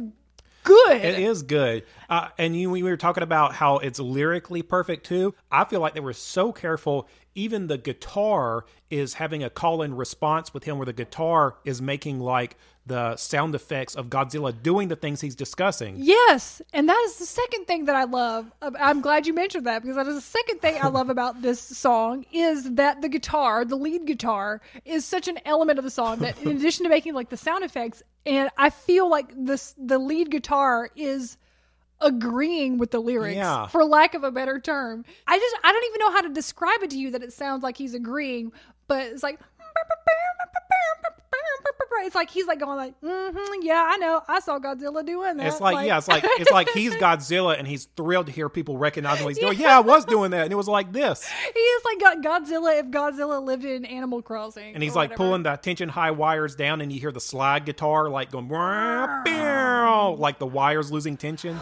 [0.64, 0.96] good.
[0.96, 1.84] It is good.
[2.10, 5.34] Uh, and you, we were talking about how it's lyrically perfect too.
[5.50, 7.08] I feel like they were so careful.
[7.36, 11.82] Even the guitar is having a call and response with him, where the guitar is
[11.82, 15.96] making like the sound effects of Godzilla doing the things he's discussing.
[15.98, 18.52] Yes, and that is the second thing that I love.
[18.60, 21.60] I'm glad you mentioned that because that is the second thing I love about this
[21.60, 26.18] song is that the guitar, the lead guitar, is such an element of the song
[26.18, 29.98] that in addition to making like the sound effects, and I feel like this the
[29.98, 31.36] lead guitar is
[32.00, 33.66] agreeing with the lyrics Yeah.
[33.68, 35.04] for lack of a better term.
[35.26, 37.62] I just I don't even know how to describe it to you that it sounds
[37.62, 38.52] like he's agreeing,
[38.88, 39.38] but it's like
[42.04, 45.46] it's like he's like going like, mm-hmm, yeah, I know, I saw Godzilla doing that.
[45.46, 48.76] It's like, yeah, it's like it's like he's Godzilla and he's thrilled to hear people
[48.78, 49.58] recognize what he's doing.
[49.58, 52.86] Yeah, I was doing that, and it was like this, he is like Godzilla if
[52.86, 55.28] Godzilla lived in Animal Crossing, and he's like whatever.
[55.28, 60.38] pulling the tension high wires down, and you hear the slide guitar like going, like
[60.38, 61.58] the wires losing tension.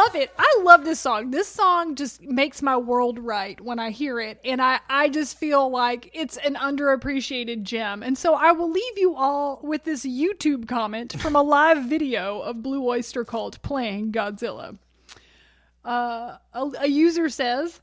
[0.00, 0.32] Love it.
[0.38, 1.30] I love this song.
[1.30, 5.38] This song just makes my world right when I hear it, and I I just
[5.38, 8.02] feel like it's an underappreciated gem.
[8.02, 12.40] And so I will leave you all with this YouTube comment from a live video
[12.40, 14.78] of Blue Oyster Cult playing Godzilla.
[15.84, 17.80] Uh, a, a user says.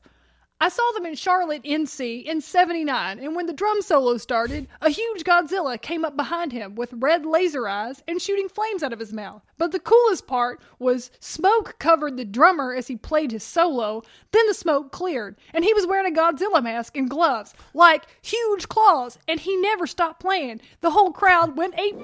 [0.60, 4.90] I saw them in Charlotte, NC in 79, and when the drum solo started, a
[4.90, 8.98] huge Godzilla came up behind him with red laser eyes and shooting flames out of
[8.98, 9.42] his mouth.
[9.56, 14.48] But the coolest part was smoke covered the drummer as he played his solo, then
[14.48, 19.16] the smoke cleared, and he was wearing a Godzilla mask and gloves, like huge claws,
[19.28, 20.60] and he never stopped playing.
[20.80, 21.98] The whole crowd went ape.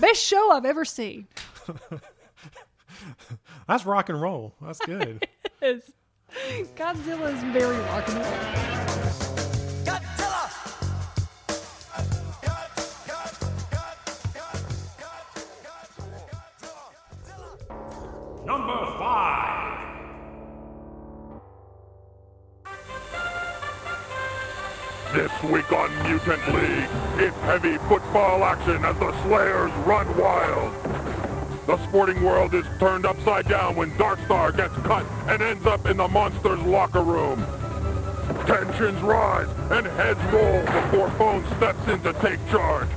[0.00, 1.28] Best show I've ever seen.
[3.68, 4.54] That's rock and roll.
[4.62, 5.28] That's good.
[6.34, 8.62] It's- Godzilla is very rock and roll.
[18.44, 19.78] Number five.
[25.14, 30.91] This week on Mutant League, it's heavy football action as the Slayers run wild.
[31.66, 35.96] The sporting world is turned upside down when Darkstar gets cut and ends up in
[35.96, 37.44] the monster's locker room.
[38.46, 42.88] Tensions rise and heads roll before Bone steps in to take charge.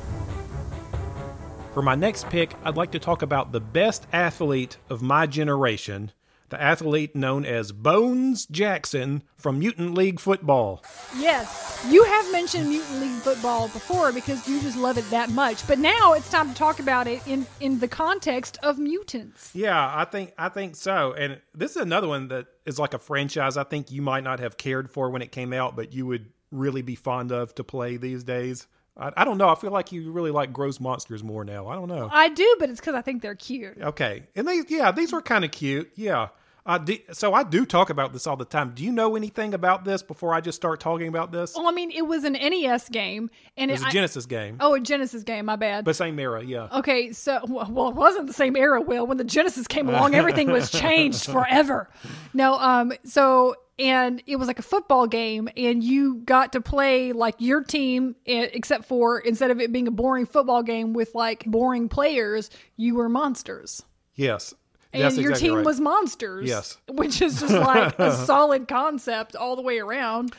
[1.75, 6.11] For my next pick, I'd like to talk about the best athlete of my generation,
[6.55, 10.81] the athlete known as Bones Jackson from Mutant League Football.
[11.17, 15.67] Yes, you have mentioned Mutant League Football before because you just love it that much.
[15.67, 19.51] But now it's time to talk about it in in the context of mutants.
[19.53, 21.13] Yeah, I think I think so.
[21.13, 24.39] And this is another one that is like a franchise I think you might not
[24.39, 27.65] have cared for when it came out, but you would really be fond of to
[27.65, 28.65] play these days.
[28.97, 29.49] I, I don't know.
[29.49, 31.67] I feel like you really like gross monsters more now.
[31.67, 32.07] I don't know.
[32.09, 33.77] I do, but it's because I think they're cute.
[33.81, 35.91] Okay, and these yeah, these were kind of cute.
[35.95, 36.29] Yeah.
[36.65, 38.71] Uh, do, so I do talk about this all the time.
[38.73, 41.53] Do you know anything about this before I just start talking about this?
[41.55, 44.25] Well, I mean, it was an NES game, and It was it, a I- Genesis
[44.25, 45.45] game, oh, a Genesis game.
[45.45, 45.85] My bad.
[45.85, 46.43] but same era.
[46.43, 46.67] Yeah.
[46.71, 48.81] Okay, so well, it wasn't the same era.
[48.81, 51.89] Will when the Genesis came along, everything was changed forever.
[52.33, 57.11] No, um, so and it was like a football game, and you got to play
[57.11, 61.45] like your team, except for instead of it being a boring football game with like
[61.45, 63.83] boring players, you were monsters.
[64.15, 64.53] Yes.
[64.93, 65.65] And That's your exactly team right.
[65.65, 66.47] was monsters.
[66.47, 66.77] Yes.
[66.87, 70.33] Which is just like a solid concept all the way around.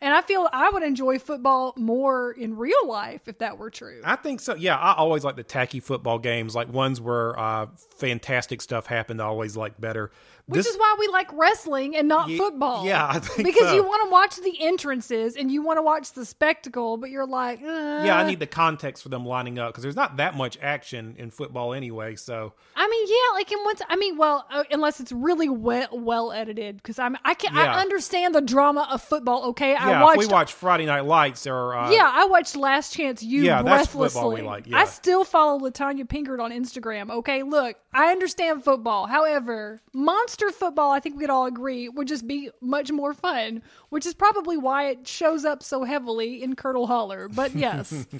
[0.00, 4.00] And I feel I would enjoy football more in real life if that were true.
[4.04, 4.54] I think so.
[4.54, 7.66] Yeah, I always like the tacky football games, like ones where uh,
[7.98, 9.20] fantastic stuff happened.
[9.20, 10.10] I always like better.
[10.50, 12.84] Which This- is why we like wrestling and not Ye- football.
[12.84, 13.74] yeah, I think because so.
[13.74, 17.26] you want to watch the entrances and you want to watch the spectacle, but you're
[17.26, 20.36] like, uh, Yeah, I need the context for them lining up because there's not that
[20.36, 22.16] much action in football anyway.
[22.16, 23.82] So I mean, yeah, like in once.
[23.88, 27.74] I mean, well, uh, unless it's really well well edited, because I'm I can Yeah.
[27.76, 29.44] I understand the drama of football.
[29.50, 30.22] Okay, I yeah, watched.
[30.22, 33.62] if we watch Friday Night Lights or uh, yeah, I watched Last Chance U Yeah,
[33.62, 34.78] that's football we like, yeah.
[34.78, 37.10] I still follow Latanya Pinkard on Instagram.
[37.10, 39.06] Okay, look, I understand football.
[39.06, 44.06] However, monster football, I think we'd all agree, would just be much more fun, which
[44.06, 47.28] is probably why it shows up so heavily in Curdle Holler.
[47.28, 48.06] But yes,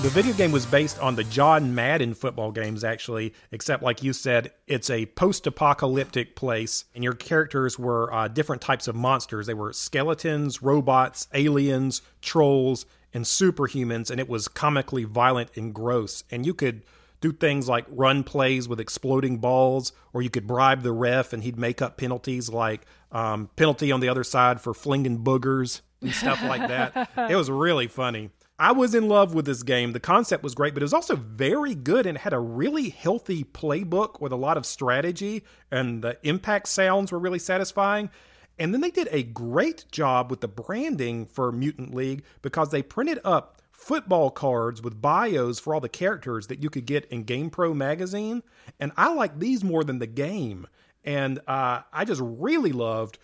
[0.00, 4.12] The video game was based on the John Madden football games, actually, except like you
[4.12, 9.48] said, it's a post apocalyptic place, and your characters were uh, different types of monsters.
[9.48, 16.22] They were skeletons, robots, aliens, trolls, and superhumans, and it was comically violent and gross.
[16.30, 16.84] And you could
[17.20, 21.42] do things like run plays with exploding balls, or you could bribe the ref and
[21.42, 26.12] he'd make up penalties like um, penalty on the other side for flinging boogers and
[26.12, 27.10] stuff like that.
[27.30, 28.30] It was really funny.
[28.60, 29.92] I was in love with this game.
[29.92, 33.44] The concept was great, but it was also very good and had a really healthy
[33.44, 38.10] playbook with a lot of strategy, and the impact sounds were really satisfying.
[38.58, 42.82] And then they did a great job with the branding for Mutant League because they
[42.82, 47.22] printed up football cards with bios for all the characters that you could get in
[47.22, 48.42] Game Pro magazine.
[48.80, 50.66] And I like these more than the game.
[51.04, 53.18] And uh, I just really loved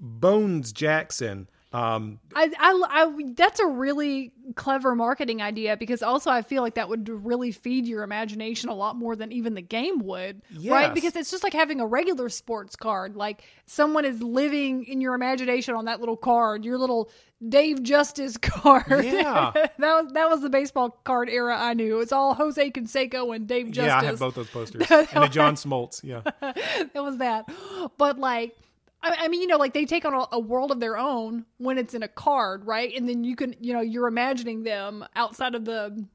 [0.00, 1.48] Bones Jackson.
[1.70, 6.76] Um, I, I, I, that's a really clever marketing idea because also I feel like
[6.76, 10.94] that would really feed your imagination a lot more than even the game would, right?
[10.94, 13.16] Because it's just like having a regular sports card.
[13.16, 17.10] Like someone is living in your imagination on that little card, your little
[17.46, 19.04] Dave Justice card.
[19.04, 19.52] Yeah.
[19.54, 22.00] that was that was the baseball card era I knew.
[22.00, 23.88] It's all Jose Canseco and Dave Justice.
[23.88, 24.86] Yeah, I have both those posters.
[24.90, 26.02] and the John Smoltz.
[26.02, 26.22] Yeah.
[26.94, 27.50] it was that.
[27.98, 28.56] But like,
[29.02, 31.44] I, I mean, you know, like they take on a, a world of their own
[31.58, 32.92] when it's in a card, right?
[32.96, 36.06] And then you can, you know, you're imagining them outside of the.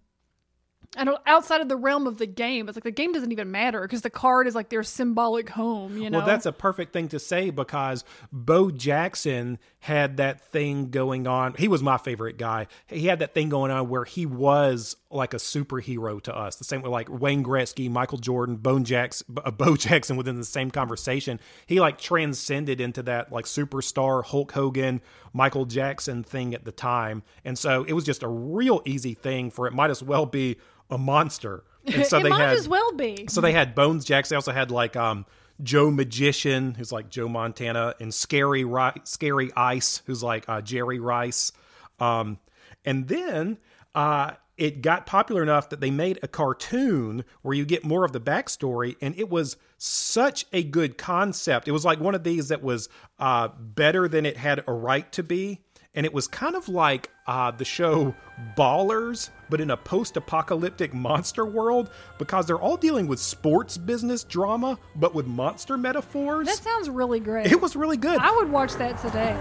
[0.96, 2.70] I don't outside of the realm of the game.
[2.70, 5.98] It's like the game doesn't even matter because the card is like their symbolic home.
[5.98, 10.92] You know, Well, that's a perfect thing to say because Bo Jackson had that thing
[10.92, 11.56] going on.
[11.56, 12.68] He was my favorite guy.
[12.86, 16.56] He had that thing going on where he was like a superhero to us.
[16.56, 20.46] The same way like Wayne Gretzky, Michael Jordan, Bone Jackson, uh, Bo Jackson within the
[20.46, 21.40] same conversation.
[21.66, 25.02] He like transcended into that like superstar Hulk Hogan,
[25.34, 27.24] Michael Jackson thing at the time.
[27.46, 30.58] And so it was just a real easy thing for it might as well be
[30.90, 31.64] a monster.
[31.86, 33.26] And so it they might had as well be.
[33.30, 34.36] so they had Bones Jackson.
[34.36, 35.26] They also had like um,
[35.62, 41.00] Joe Magician, who's like Joe Montana, and Scary Ri- Scary Ice, who's like uh, Jerry
[41.00, 41.52] Rice.
[42.00, 42.40] Um,
[42.86, 43.58] and then
[43.96, 48.12] uh, it got popular enough that they made a cartoon where you get more of
[48.12, 51.68] the backstory, and it was such a good concept.
[51.68, 52.90] It was like one of these that was
[53.20, 55.62] uh, better than it had a right to be.
[55.96, 58.16] And it was kind of like uh, the show
[58.58, 64.24] Ballers, but in a post apocalyptic monster world because they're all dealing with sports business
[64.24, 66.48] drama, but with monster metaphors.
[66.48, 67.52] that sounds really great.
[67.52, 68.18] it was really good.
[68.20, 69.34] I would watch that today.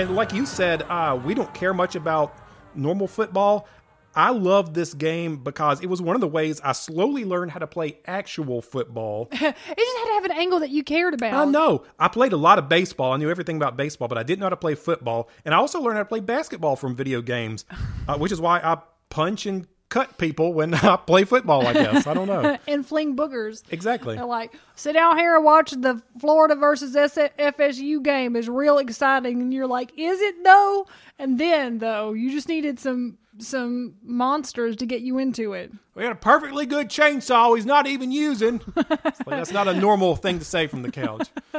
[0.00, 2.34] And like you said, uh, we don't care much about
[2.74, 3.68] normal football.
[4.14, 7.58] I love this game because it was one of the ways I slowly learned how
[7.58, 9.28] to play actual football.
[9.32, 11.34] It just had to have an angle that you cared about.
[11.34, 11.84] I know.
[11.98, 13.12] I played a lot of baseball.
[13.12, 15.28] I knew everything about baseball, but I didn't know how to play football.
[15.44, 17.66] And I also learned how to play basketball from video games,
[18.08, 18.78] uh, which is why I
[19.10, 22.06] punch and cut people when I play football, I guess.
[22.06, 22.56] I don't know.
[22.68, 23.62] and fling boogers.
[23.70, 24.16] Exactly.
[24.16, 29.42] They're like, sit down here and watch the Florida versus FSU game is real exciting.
[29.42, 30.86] And you're like, is it though?
[31.18, 35.72] And then though, you just needed some some monsters to get you into it.
[35.94, 38.60] We had a perfectly good chainsaw he's not even using.
[38.76, 41.28] Like, that's not a normal thing to say from the couch.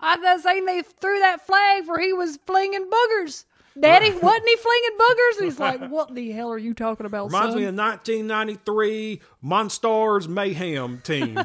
[0.00, 3.46] I thought saying they threw that flag where he was flinging boogers.
[3.78, 5.36] Daddy, wasn't he flinging boogers?
[5.38, 7.60] And he's like, what the hell are you talking about, Reminds son?
[7.60, 11.38] me of 1993 Monstars Mayhem team.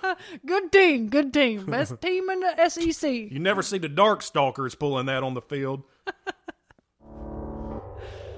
[0.46, 1.66] good team, good team.
[1.66, 3.10] Best team in the SEC.
[3.10, 5.82] You never see the Darkstalkers pulling that on the field.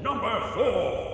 [0.00, 1.12] Number four.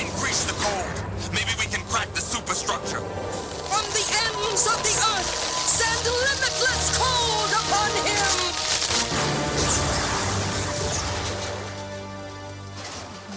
[0.00, 1.32] Increase the cold.
[1.32, 2.98] Maybe we can crack the superstructure.
[2.98, 5.30] From the ends of the earth,
[5.66, 8.35] send limitless cold upon him.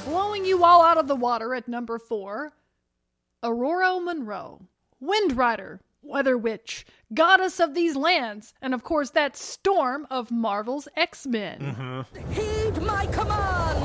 [0.09, 2.51] blowing you all out of the water at number four
[3.43, 4.61] Ororo Munroe,
[4.99, 10.87] Wind Rider, Weather Witch, Goddess of These Lands, and of course that storm of Marvel's
[10.95, 11.59] X Men.
[11.59, 12.31] Mm-hmm.
[12.31, 13.77] Heed my command!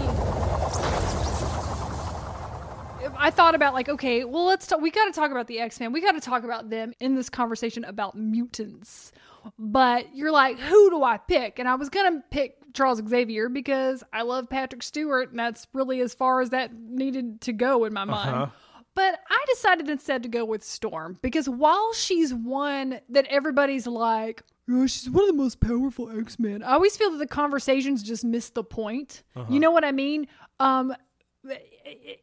[3.17, 5.79] I thought about like, okay, well, let's talk, we got to talk about the X
[5.79, 5.93] Men.
[5.93, 9.13] We got to talk about them in this conversation about mutants.
[9.59, 11.59] But you're like, who do I pick?
[11.59, 16.01] And I was gonna pick Charles Xavier because I love Patrick Stewart, and that's really
[16.01, 18.51] as far as that needed to go in my mind.
[18.97, 24.43] But I decided instead to go with Storm because while she's one that everybody's like,
[24.69, 28.03] "Yeah, she's one of the most powerful X Men, I always feel that the conversations
[28.05, 29.23] just miss the point.
[29.49, 30.29] You know what I mean?
[30.61, 30.95] Um,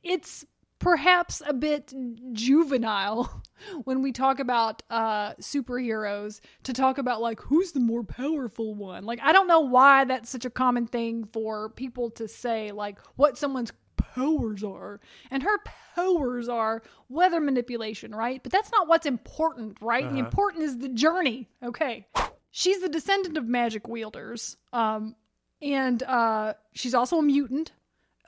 [0.03, 0.45] it's
[0.81, 1.93] perhaps a bit
[2.33, 3.43] juvenile
[3.83, 9.05] when we talk about uh, superheroes to talk about like who's the more powerful one.
[9.05, 12.99] Like I don't know why that's such a common thing for people to say like
[13.15, 14.99] what someone's powers are.
[15.29, 15.59] And her
[15.95, 18.41] powers are weather manipulation, right?
[18.41, 20.11] But that's not what's important, right?
[20.11, 21.47] The important is the journey.
[21.63, 22.07] Okay.
[22.49, 24.57] She's the descendant of magic wielders.
[24.73, 25.15] Um
[25.61, 27.71] and uh she's also a mutant.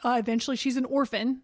[0.03, 1.41] Uh, eventually she's an orphan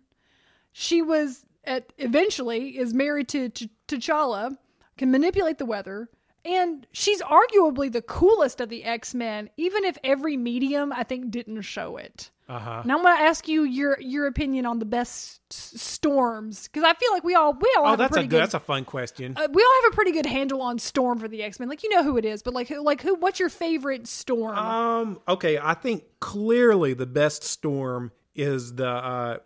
[0.81, 4.55] she was at eventually is married to, to T'Challa,
[4.97, 6.07] can manipulate the weather,
[6.45, 11.31] and she's arguably the coolest of the X Men, even if every medium I think
[11.31, 12.31] didn't show it.
[12.47, 12.81] Uh-huh.
[12.85, 16.83] Now I'm going to ask you your your opinion on the best s- storms because
[16.83, 18.41] I feel like we all we all Oh, have a that's a pretty good.
[18.41, 19.33] That's a fun question.
[19.37, 21.67] uh, we all have a pretty good handle on Storm for the X Men.
[21.69, 23.15] Like you know who it is, but like who like who?
[23.15, 24.57] What's your favorite Storm?
[24.57, 25.19] Um.
[25.27, 25.59] Okay.
[25.61, 29.37] I think clearly the best storm is the uh,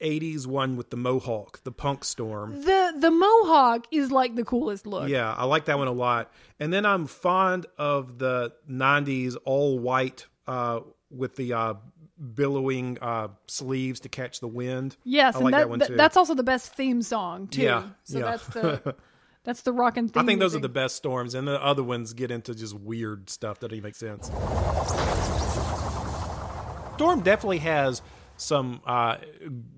[0.00, 2.62] '80s one with the mohawk, the punk storm.
[2.62, 5.08] the the Mohawk is like the coolest look.
[5.08, 6.32] Yeah, I like that one a lot.
[6.60, 10.80] And then I'm fond of the '90s all white uh,
[11.10, 11.74] with the uh,
[12.34, 14.96] billowing uh, sleeves to catch the wind.
[15.04, 15.96] Yes, I and like that, that one too.
[15.96, 17.62] that's also the best theme song too.
[17.62, 18.24] Yeah, so yeah.
[18.24, 18.94] that's the
[19.44, 20.22] that's the rock and theme.
[20.22, 23.30] I think those are the best storms, and the other ones get into just weird
[23.30, 24.30] stuff that doesn't even make sense.
[26.96, 28.00] Storm definitely has
[28.36, 29.16] some uh,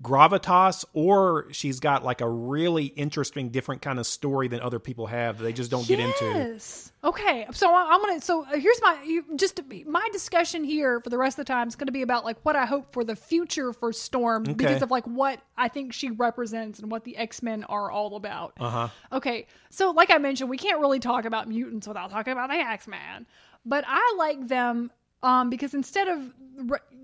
[0.01, 5.07] gravitas, or she's got like a really interesting, different kind of story than other people
[5.07, 6.25] have that they just don't get into.
[6.25, 6.91] Yes.
[7.03, 7.47] Okay.
[7.51, 8.21] So I'm gonna.
[8.21, 11.67] So uh, here's my you, just my discussion here for the rest of the time
[11.67, 14.81] is going to be about like what I hope for the future for Storm because
[14.81, 18.53] of like what I think she represents and what the X Men are all about.
[18.59, 18.87] Uh huh.
[19.13, 19.47] Okay.
[19.69, 22.87] So like I mentioned, we can't really talk about mutants without talking about the X
[22.87, 23.25] Men,
[23.65, 24.91] but I like them.
[25.21, 26.33] Um, because instead of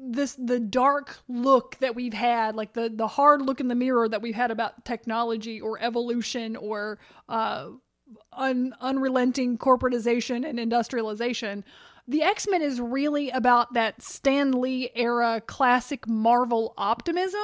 [0.07, 4.07] this, the dark look that we've had, like the the hard look in the mirror
[4.07, 7.67] that we've had about technology or evolution or uh,
[8.33, 11.63] un, unrelenting corporatization and industrialization.
[12.07, 17.41] The X Men is really about that Stan Lee era classic Marvel optimism.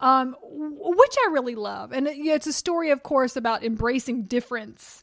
[0.00, 3.64] Um, w- which I really love, and it- yeah, it's a story, of course, about
[3.64, 5.02] embracing difference.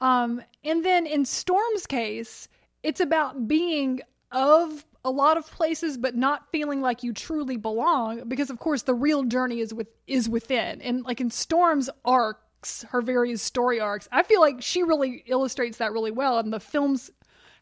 [0.00, 2.48] Um, and then in Storm's case,
[2.82, 8.28] it's about being of a lot of places, but not feeling like you truly belong,
[8.28, 10.80] because of course the real journey is with is within.
[10.80, 15.78] And like in Storm's arcs, her various story arcs, I feel like she really illustrates
[15.78, 17.10] that really well, and the films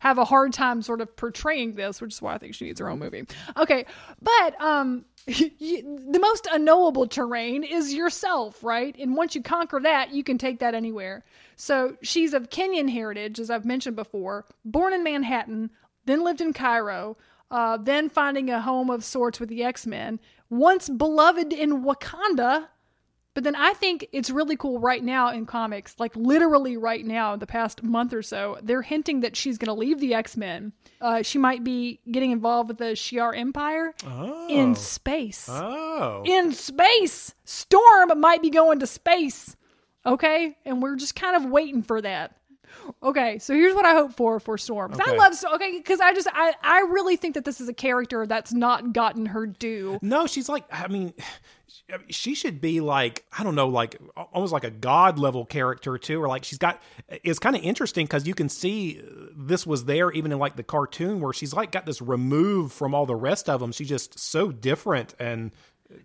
[0.00, 2.80] have a hard time sort of portraying this, which is why I think she needs
[2.80, 3.24] her own movie.
[3.56, 3.84] Okay,
[4.22, 8.96] but um, the most unknowable terrain is yourself, right?
[8.98, 11.24] And once you conquer that, you can take that anywhere.
[11.56, 15.70] So she's of Kenyan heritage, as I've mentioned before, born in Manhattan,
[16.06, 17.16] then lived in Cairo,
[17.50, 22.68] uh, then finding a home of sorts with the X Men, once beloved in Wakanda.
[23.32, 27.36] But then I think it's really cool right now in comics, like literally right now,
[27.36, 30.72] the past month or so, they're hinting that she's going to leave the X Men.
[31.00, 33.94] Uh, she might be getting involved with the Shi'ar Empire
[34.48, 35.46] in space.
[35.48, 37.34] Oh, In space!
[37.44, 39.54] Storm might be going to space.
[40.04, 40.56] Okay?
[40.64, 42.36] And we're just kind of waiting for that.
[43.02, 44.92] Okay, so here's what I hope for for Storm.
[44.92, 45.54] 'Cause I love Storm.
[45.56, 48.92] Okay, because I just I I really think that this is a character that's not
[48.92, 49.98] gotten her due.
[50.02, 50.64] no, she's like.
[50.72, 51.12] I mean,
[52.08, 53.96] she should be like I don't know, like
[54.32, 56.80] almost like a god level character too, or like she's got.
[57.08, 59.00] It's kind of interesting because you can see
[59.36, 62.94] this was there even in like the cartoon where she's like got this removed from
[62.94, 63.72] all the rest of them.
[63.72, 65.50] She's just so different and.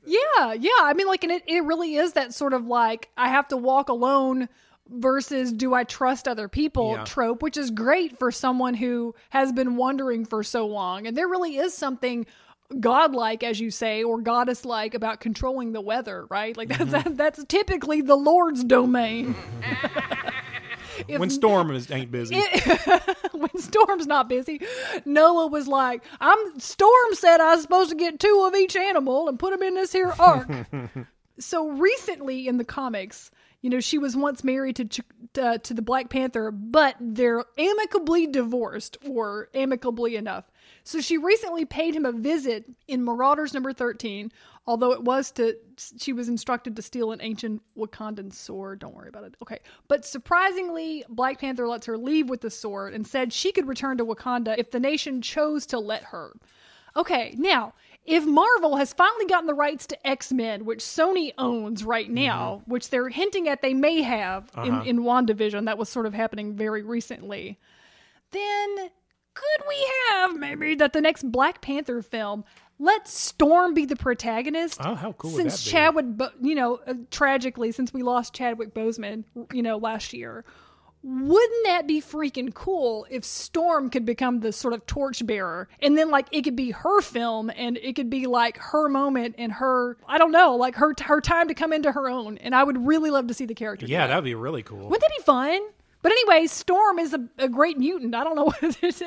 [0.04, 0.72] Yeah, yeah.
[0.82, 3.58] I mean, like, and it, it really is that sort of like, I have to
[3.58, 4.50] walk alone
[4.90, 7.04] versus do I trust other people Yeah.
[7.04, 11.06] trope, which is great for someone who has been wondering for so long.
[11.06, 12.26] And there really is something
[12.80, 16.55] godlike, as you say, or goddess like about controlling the weather, right?
[16.57, 17.13] Like, that's, Mm-hmm.
[17.16, 19.36] that's typically the Lord's domain.
[21.09, 22.36] If- when Storm is, ain't busy.
[23.34, 24.61] when Storm's not busy,
[25.03, 29.28] Noah was like, "I'm." Storm said I was supposed to get two of each animal
[29.28, 30.49] and put them in this here ark.
[31.38, 33.30] so recently in the comics,
[33.61, 35.01] you know, she was once married to Ch-
[35.38, 40.45] uh, to the Black Panther, but they're amicably divorced or amicably enough.
[40.86, 44.32] So she recently paid him a visit in Marauders number 13,
[44.68, 45.58] Although it was to,
[46.00, 48.80] she was instructed to steal an ancient Wakandan sword.
[48.80, 49.36] Don't worry about it.
[49.42, 49.60] Okay.
[49.88, 53.98] But surprisingly, Black Panther lets her leave with the sword and said she could return
[53.98, 56.34] to Wakanda if the nation chose to let her.
[56.98, 57.74] Okay, now,
[58.06, 62.16] if Marvel has finally gotten the rights to X Men, which Sony owns right mm-hmm.
[62.16, 64.84] now, which they're hinting at they may have in, uh-huh.
[64.86, 67.60] in WandaVision, that was sort of happening very recently,
[68.32, 68.90] then
[69.36, 72.44] could we have maybe that the next Black Panther film
[72.80, 74.80] let Storm be the protagonist?
[74.84, 75.72] Oh, how cool would Since that be?
[75.72, 80.44] Chadwick, Bo- you know, uh, tragically, since we lost Chadwick Boseman, you know, last year,
[81.04, 86.10] wouldn't that be freaking cool if Storm could become the sort of torchbearer and then
[86.10, 89.98] like it could be her film and it could be like her moment and her
[90.08, 92.88] I don't know like her her time to come into her own and I would
[92.88, 93.86] really love to see the character.
[93.86, 94.90] Yeah, that'd be really cool.
[94.90, 95.62] Wouldn't that be fun?
[96.06, 98.14] But anyway, Storm is a, a great mutant.
[98.14, 99.01] I don't know what it is.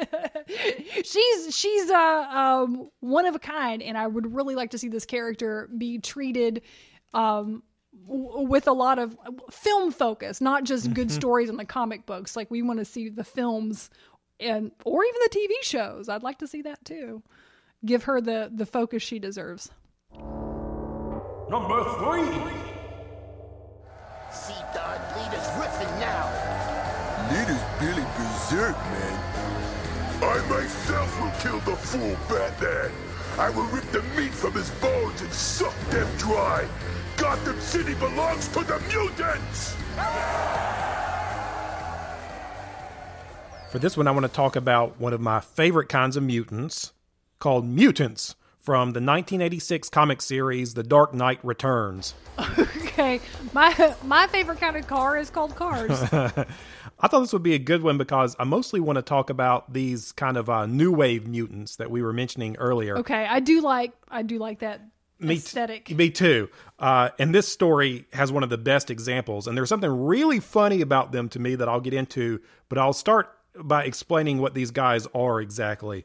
[1.08, 4.88] she's she's uh, um, one of a kind, and I would really like to see
[4.88, 6.60] this character be treated
[7.14, 7.62] um,
[8.04, 9.16] w- with a lot of
[9.48, 12.34] film focus, not just good stories in the comic books.
[12.34, 13.90] Like we want to see the films
[14.40, 16.08] and or even the TV shows.
[16.08, 17.22] I'd like to see that too.
[17.86, 19.70] Give her the the focus she deserves.
[21.48, 22.26] Number three.
[24.32, 26.57] See, Don, leader's riffing now.
[27.30, 29.22] Leader's Billy Berserk, man.
[30.22, 32.90] I myself will kill the fool Batman.
[33.38, 36.66] I will rip the meat from his bones and suck them dry.
[37.16, 39.76] Gotham City belongs to the mutants!
[43.70, 46.92] For this one, I want to talk about one of my favorite kinds of mutants
[47.38, 52.14] called mutants from the 1986 comic series The Dark Knight Returns.
[52.98, 53.20] Okay,
[53.54, 56.02] my my favorite kind of car is called cars.
[57.00, 59.72] I thought this would be a good one because I mostly want to talk about
[59.72, 62.98] these kind of uh, new wave mutants that we were mentioning earlier.
[62.98, 64.80] Okay, I do like I do like that
[65.20, 65.90] Me t- aesthetic.
[65.90, 66.48] me too.
[66.78, 69.46] Uh, and this story has one of the best examples.
[69.46, 72.92] And there's something really funny about them to me that I'll get into, but I'll
[72.92, 76.04] start by explaining what these guys are exactly.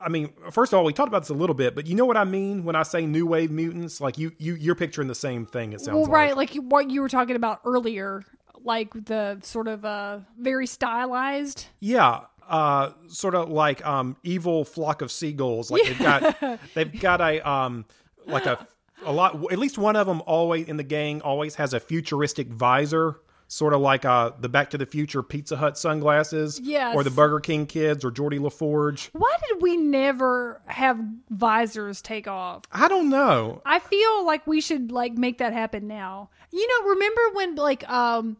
[0.00, 2.04] I mean, first of all, we talked about this a little bit, but you know
[2.04, 4.00] what I mean when I say new wave mutants?
[4.00, 5.72] Like you, you you're picturing the same thing.
[5.72, 6.12] It sounds well, like.
[6.12, 8.24] right, like you, what you were talking about earlier,
[8.64, 11.66] like the sort of uh very stylized.
[11.80, 15.70] Yeah, uh, sort of like um, evil flock of seagulls.
[15.70, 17.84] Like they've got they've got a um,
[18.26, 18.66] like a
[19.04, 19.34] a lot.
[19.52, 23.20] At least one of them always in the gang always has a futuristic visor.
[23.48, 26.96] Sort of like uh, the Back to the Future Pizza Hut sunglasses, Yes.
[26.96, 29.10] or the Burger King kids, or Geordi La Forge.
[29.12, 30.98] Why did we never have
[31.28, 32.62] visors take off?
[32.72, 33.60] I don't know.
[33.66, 36.30] I feel like we should like make that happen now.
[36.50, 38.38] You know, remember when like um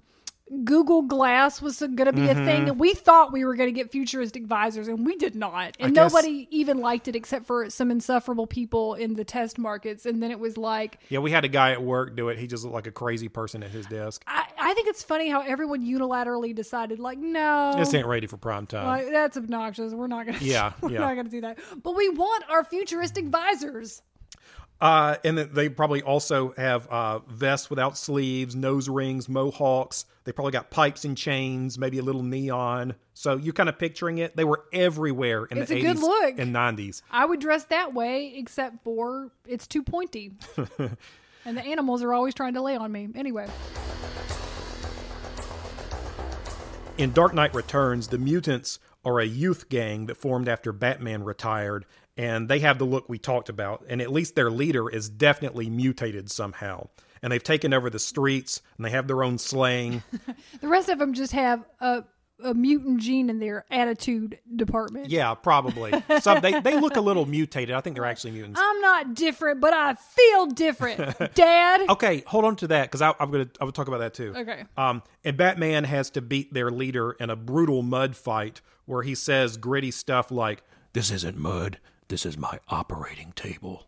[0.65, 2.69] Google Glass was going to be a thing mm-hmm.
[2.69, 5.77] and we thought we were going to get futuristic visors and we did not.
[5.81, 10.05] And guess- nobody even liked it except for some insufferable people in the test markets
[10.05, 12.39] and then it was like Yeah, we had a guy at work do it.
[12.39, 14.23] He just looked like a crazy person at his desk.
[14.27, 18.37] I, I think it's funny how everyone unilaterally decided like no This ain't ready for
[18.37, 18.87] prime time.
[18.87, 19.93] like, that's obnoxious.
[19.93, 20.39] We're not gonna.
[20.41, 21.01] Yeah, we're yeah.
[21.01, 21.59] not gonna do that.
[21.83, 24.03] But we want our futuristic visors.
[24.83, 30.07] Uh, and they probably also have uh, vests without sleeves, nose rings, mohawks.
[30.25, 32.97] They probably got pipes and chains, maybe a little neon.
[33.15, 34.35] So you're kind of picturing it.
[34.37, 36.39] They were everywhere in It's the a good 80s look.
[36.41, 37.03] and 90s.
[37.13, 40.33] I would dress that way, except for it's too pointy,
[41.45, 43.09] and the animals are always trying to lay on me.
[43.15, 43.47] Anyway,
[46.99, 51.85] In Dark Knight Returns, the mutants are a youth gang that formed after Batman retired,
[52.17, 53.85] and they have the look we talked about.
[53.89, 56.89] And at least their leader is definitely mutated somehow.
[57.23, 60.03] And they've taken over the streets, and they have their own slang.
[60.61, 62.05] the rest of them just have a
[62.45, 65.09] a mutant gene in their attitude department.
[65.11, 65.93] yeah, probably.
[66.21, 67.75] Some they they look a little mutated.
[67.75, 68.61] I think they're actually mutants.
[68.61, 70.99] I'm not different, but I feel different,
[71.35, 71.89] Dad.
[71.89, 74.35] Okay, hold on to that because I'm gonna I would talk about that too.
[74.37, 74.65] Okay.
[74.77, 79.15] Um, and Batman has to beat their leader in a brutal mud fight where he
[79.15, 81.79] says gritty stuff like, "This isn't mud.
[82.09, 83.87] This is my operating table."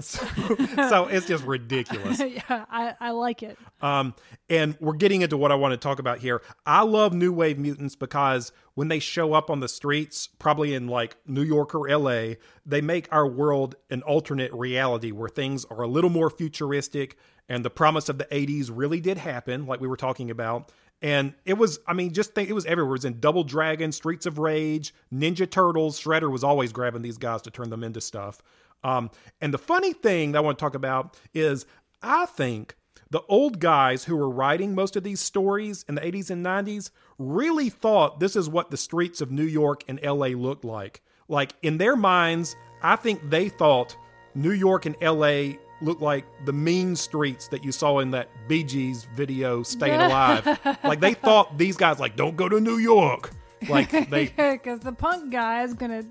[0.00, 0.24] So,
[0.88, 2.20] so it's just ridiculous.
[2.20, 3.58] yeah, I, I like it.
[3.80, 4.14] Um,
[4.48, 6.42] and we're getting into what I want to talk about here.
[6.64, 10.88] I love new wave mutants because when they show up on the streets, probably in
[10.88, 12.34] like New York or LA,
[12.64, 17.16] they make our world an alternate reality where things are a little more futuristic
[17.48, 20.70] and the promise of the 80s really did happen, like we were talking about.
[21.02, 22.90] And it was, I mean, just think it was everywhere.
[22.90, 26.00] It was in Double Dragon, Streets of Rage, Ninja Turtles.
[26.00, 28.40] Shredder was always grabbing these guys to turn them into stuff.
[28.84, 31.66] Um, and the funny thing that I want to talk about is
[32.02, 32.76] I think
[33.10, 36.90] the old guys who were writing most of these stories in the 80s and 90s
[37.18, 41.02] really thought this is what the streets of New York and LA looked like.
[41.28, 43.96] Like in their minds, I think they thought
[44.34, 48.62] New York and LA look like the mean streets that you saw in that Bee
[48.64, 50.46] Gees video, "Staying Alive."
[50.84, 53.30] like they thought these guys like don't go to New York.
[53.68, 56.04] Like they because the punk guy is gonna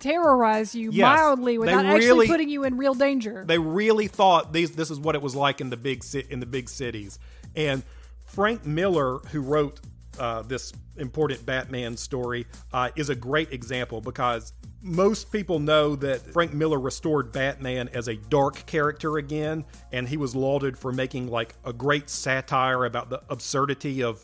[0.00, 3.44] terrorize you Yes, mildly without really- actually putting you in real danger.
[3.46, 6.46] they really thought these this is what it was like in the big in the
[6.46, 7.18] big cities.
[7.56, 7.82] And
[8.26, 9.80] Frank Miller, who wrote
[10.18, 14.52] uh, this important Batman story, uh, is a great example because
[14.82, 20.16] most people know that Frank Miller restored Batman as a dark character again, and he
[20.16, 24.22] was lauded for making like a great satire about the absurdity of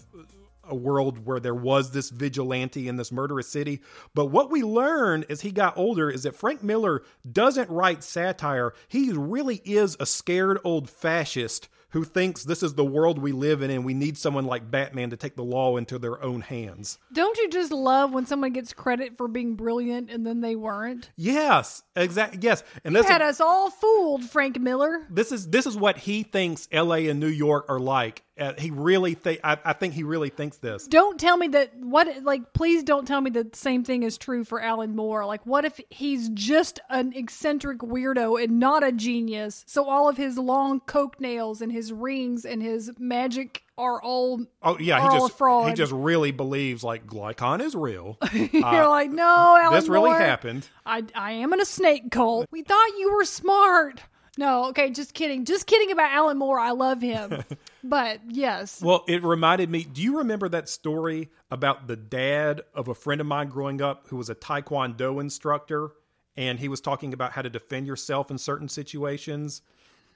[0.70, 3.80] a world where there was this vigilante in this murderous city.
[4.14, 8.72] But what we learn as he got older is that Frank Miller doesn't write satire.
[8.88, 13.62] He really is a scared old fascist who thinks this is the world we live
[13.62, 16.98] in and we need someone like Batman to take the law into their own hands.
[17.12, 21.10] Don't you just love when someone gets credit for being brilliant and then they weren't?
[21.16, 22.38] Yes, exactly.
[22.42, 25.06] Yes, and You this had us all fooled, Frank Miller.
[25.10, 27.08] this is this is what he thinks L.A.
[27.08, 28.22] and New York are like.
[28.38, 30.86] Uh, he really think I, I think he really thinks this.
[30.88, 34.16] Don't tell me that what like please don't tell me that the same thing is
[34.16, 35.26] true for Alan Moore.
[35.26, 39.62] Like what if he's just an eccentric weirdo and not a genius?
[39.66, 44.44] So all of his long coke nails and his rings and his magic are all
[44.62, 45.68] Oh yeah, he just fraud.
[45.68, 48.18] he just really believes like Glycon is real.
[48.32, 50.68] You're uh, like, no, Alan this really happened.
[50.84, 52.46] I I am in a snake cult.
[52.50, 54.02] We thought you were smart.
[54.38, 55.44] No, okay, just kidding.
[55.44, 56.58] Just kidding about Alan Moore.
[56.58, 57.44] I love him.
[57.84, 58.80] but yes.
[58.80, 59.84] Well, it reminded me.
[59.84, 64.06] Do you remember that story about the dad of a friend of mine growing up
[64.08, 65.90] who was a Taekwondo instructor,
[66.36, 69.62] and he was talking about how to defend yourself in certain situations?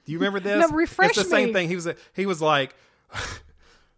[0.05, 0.69] Do you remember this?
[0.69, 1.53] No, refresh It's the same me.
[1.53, 1.69] thing.
[1.69, 2.75] He was he was like,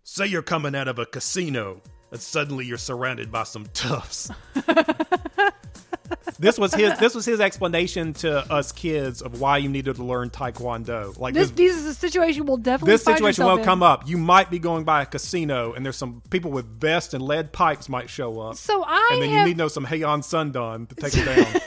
[0.03, 1.81] say you're coming out of a casino,
[2.11, 4.31] and suddenly you're surrounded by some toughs.
[6.39, 10.03] this was his this was his explanation to us kids of why you needed to
[10.03, 11.17] learn Taekwondo.
[11.19, 13.63] Like This, this, this is a situation we'll definitely this situation will in.
[13.65, 14.07] come up.
[14.07, 17.51] You might be going by a casino, and there's some people with vests and lead
[17.51, 18.55] pipes might show up.
[18.55, 21.25] So I and then have you need to know some Heian Sandan to take them
[21.25, 21.61] down.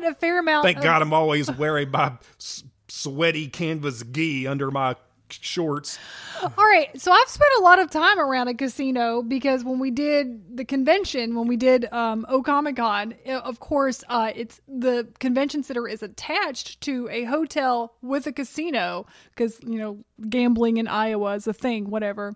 [0.00, 4.46] Spent a fair amount Thank of God I'm always wearing my s- sweaty canvas gi
[4.46, 4.96] under my
[5.32, 5.96] shorts.
[6.42, 9.92] All right, so I've spent a lot of time around a casino because when we
[9.92, 15.06] did the convention, when we did um, O Comic Con, of course, uh, it's the
[15.20, 19.98] convention center is attached to a hotel with a casino because you know
[20.28, 22.34] gambling in Iowa is a thing, whatever,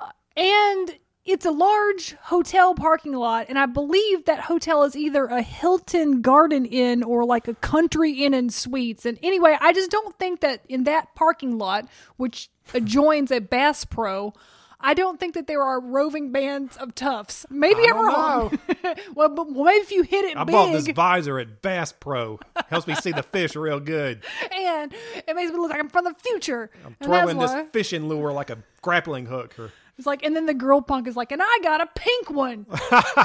[0.00, 0.96] Uh, and.
[1.24, 6.20] It's a large hotel parking lot, and I believe that hotel is either a Hilton
[6.20, 9.06] Garden Inn or like a Country Inn and Suites.
[9.06, 13.84] And anyway, I just don't think that in that parking lot, which adjoins a Bass
[13.84, 14.34] Pro,
[14.80, 17.46] I don't think that there are roving bands of toughs.
[17.48, 18.58] Maybe I I'm wrong.
[19.14, 22.40] well, but maybe if you hit it I big, bought this visor at Bass Pro.
[22.66, 24.22] Helps me see the fish real good.
[24.52, 26.70] and it makes me look like I'm from the future.
[26.84, 29.56] I'm Throwing this fishing lure like a grappling hook.
[29.56, 29.70] Or,
[30.02, 32.66] It's like, and then the girl punk is like, and I got a pink one,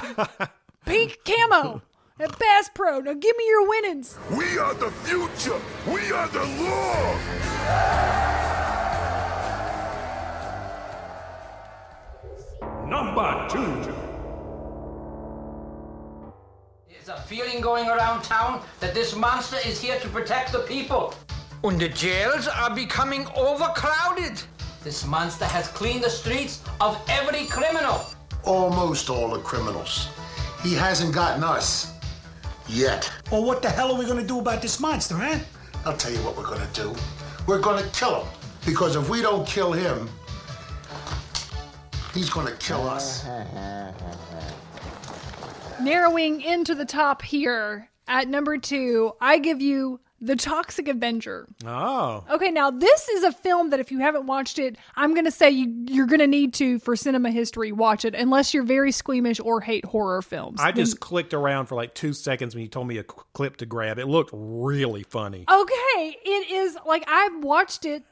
[0.86, 1.82] pink camo
[2.20, 3.00] at Bass Pro.
[3.00, 4.16] Now give me your winnings.
[4.30, 5.60] We are the future.
[5.88, 7.18] We are the law.
[12.86, 13.92] Number two.
[16.92, 21.16] There's a feeling going around town that this monster is here to protect the people.
[21.64, 24.44] And the jails are becoming overcrowded.
[24.84, 28.06] This monster has cleaned the streets of every criminal.
[28.44, 30.10] Almost all the criminals.
[30.64, 31.94] He hasn't gotten us.
[32.68, 33.12] Yet.
[33.32, 35.40] Well, what the hell are we gonna do about this monster, huh?
[35.86, 36.94] I'll tell you what we're gonna do.
[37.48, 38.28] We're gonna kill him.
[38.66, 40.10] Because if we don't kill him,
[42.14, 43.26] he's gonna kill us.
[45.82, 51.48] Narrowing into the top here at number two, I give you The Toxic Avenger.
[51.64, 52.24] oh.
[52.32, 55.32] Okay, now this is a film that if you haven't watched it, I'm going to
[55.32, 58.92] say you, you're going to need to, for cinema history, watch it, unless you're very
[58.92, 60.60] squeamish or hate horror films.
[60.60, 63.58] I Then- just clicked around for like two seconds when you told me a clip
[63.58, 64.00] to grab.
[64.00, 65.46] It looked really funny.
[65.48, 68.04] Okay, it is like I watched it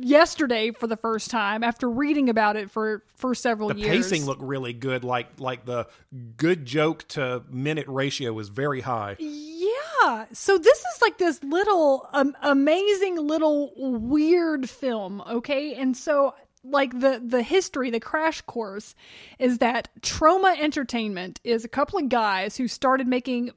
[0.00, 4.08] yesterday for the first time after reading about it for for several The years.
[4.10, 5.04] pacing looked really good.
[5.04, 5.86] Like like the
[6.38, 9.16] good joke to minute ratio was very high.
[9.18, 9.57] Yeah.
[10.32, 15.74] So this is like this little um, amazing little weird film, okay?
[15.74, 16.34] And so
[16.64, 18.94] like the the history, the crash course
[19.38, 23.50] is that Troma Entertainment is a couple of guys who started making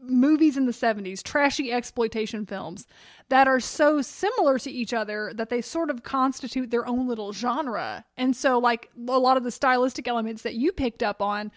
[0.00, 2.86] movies in the 70s, trashy exploitation films
[3.30, 7.32] that are so similar to each other that they sort of constitute their own little
[7.32, 8.04] genre.
[8.16, 11.50] And so like a lot of the stylistic elements that you picked up on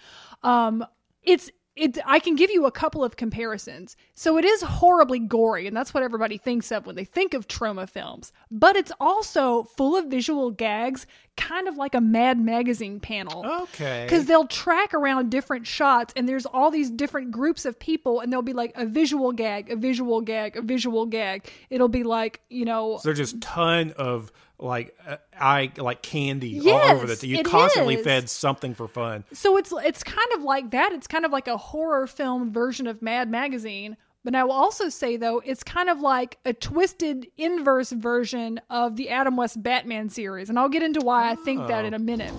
[0.43, 0.86] um
[1.24, 3.95] it's it I can give you a couple of comparisons.
[4.13, 7.47] So it is horribly gory, and that's what everybody thinks of when they think of
[7.47, 8.34] Troma films.
[8.49, 11.07] But it's also full of visual gags,
[11.38, 13.45] kind of like a Mad Magazine panel.
[13.63, 14.05] Okay.
[14.05, 18.32] Because they'll track around different shots, and there's all these different groups of people, and
[18.32, 21.49] they'll be like a visual gag, a visual gag, a visual gag.
[21.69, 24.32] It'll be like you know, So there's just ton of
[24.62, 27.28] like uh, eye like candy all over the.
[27.28, 28.03] You constantly is.
[28.03, 29.24] fed something for fun.
[29.34, 30.91] So it's it's kind of like that.
[30.93, 33.97] It's kind of like a horror film version of Mad Magazine.
[34.24, 38.95] But I will also say though, it's kind of like a twisted inverse version of
[38.95, 41.99] the Adam West Batman series, and I'll get into why I think that in a
[41.99, 42.34] minute.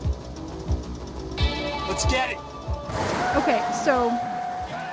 [1.89, 2.39] Let's get it.
[3.37, 4.09] Okay, so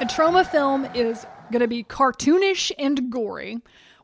[0.02, 3.60] a Troma film is going to be cartoonish and gory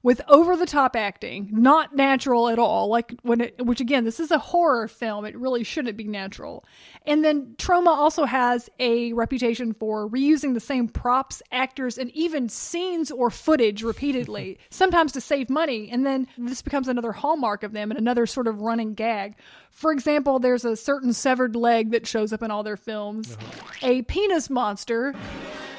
[0.05, 2.89] with over the top acting, not natural at all.
[2.89, 6.63] Like when it, which again, this is a horror film, it really shouldn't be natural.
[7.07, 12.49] And then Troma also has a reputation for reusing the same props, actors, and even
[12.49, 15.89] scenes or footage repeatedly, sometimes to save money.
[15.89, 19.33] And then this becomes another hallmark of them and another sort of running gag.
[19.71, 23.77] For example, there's a certain severed leg that shows up in all their films, uh-huh.
[23.81, 25.15] a penis monster,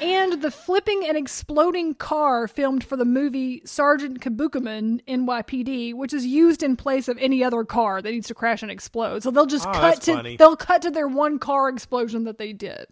[0.01, 6.25] and the flipping and exploding car filmed for the movie Sergeant Kabukiman NYPD, which is
[6.25, 9.23] used in place of any other car that needs to crash and explode.
[9.23, 10.37] So they'll just Oh, cut to funny.
[10.37, 12.87] they'll cut to their one car explosion that they did.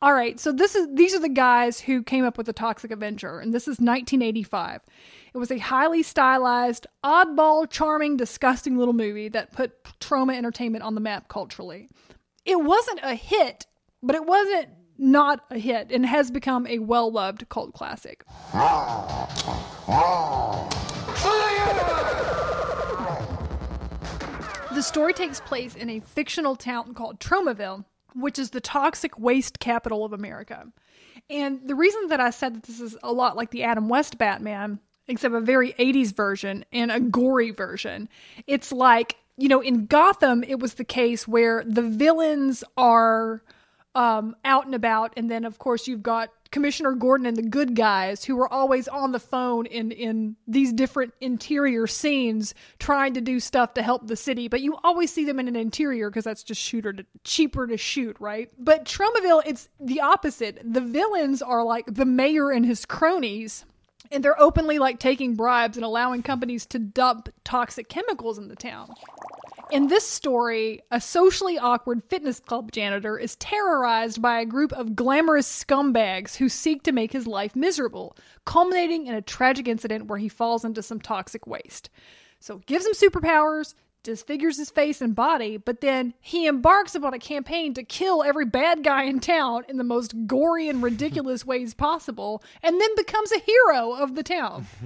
[0.00, 2.90] All right, so this is these are the guys who came up with the Toxic
[2.90, 4.80] Avenger, and this is 1985.
[5.32, 10.96] It was a highly stylized, oddball, charming, disgusting little movie that put Troma Entertainment on
[10.96, 11.88] the map culturally.
[12.44, 13.66] It wasn't a hit,
[14.02, 18.24] but it wasn't not a hit and has become a well-loved cult classic.
[24.74, 27.84] The story takes place in a fictional town called Tromaville,
[28.14, 30.66] which is the toxic waste capital of America.
[31.30, 34.18] And the reason that I said that this is a lot like the Adam West
[34.18, 38.08] Batman, except a very 80s version and a gory version,
[38.46, 43.42] it's like, you know, in Gotham, it was the case where the villains are
[43.94, 47.74] um, out and about, and then of course you've got Commissioner Gordon and the good
[47.74, 53.20] guys who are always on the phone in in these different interior scenes trying to
[53.20, 54.48] do stuff to help the city.
[54.48, 57.76] But you always see them in an interior because that's just shooter to, cheaper to
[57.76, 58.50] shoot, right?
[58.58, 60.60] But Tromaville, it's the opposite.
[60.62, 63.64] The villains are like the mayor and his cronies.
[64.10, 68.56] And they're openly like taking bribes and allowing companies to dump toxic chemicals in the
[68.56, 68.92] town.
[69.72, 74.94] In this story, a socially awkward fitness club janitor is terrorized by a group of
[74.94, 78.14] glamorous scumbags who seek to make his life miserable,
[78.44, 81.88] culminating in a tragic incident where he falls into some toxic waste.
[82.38, 87.14] So it gives him superpowers, disfigures his face and body, but then he embarks upon
[87.14, 91.46] a campaign to kill every bad guy in town in the most gory and ridiculous
[91.46, 94.66] ways possible, and then becomes a hero of the town.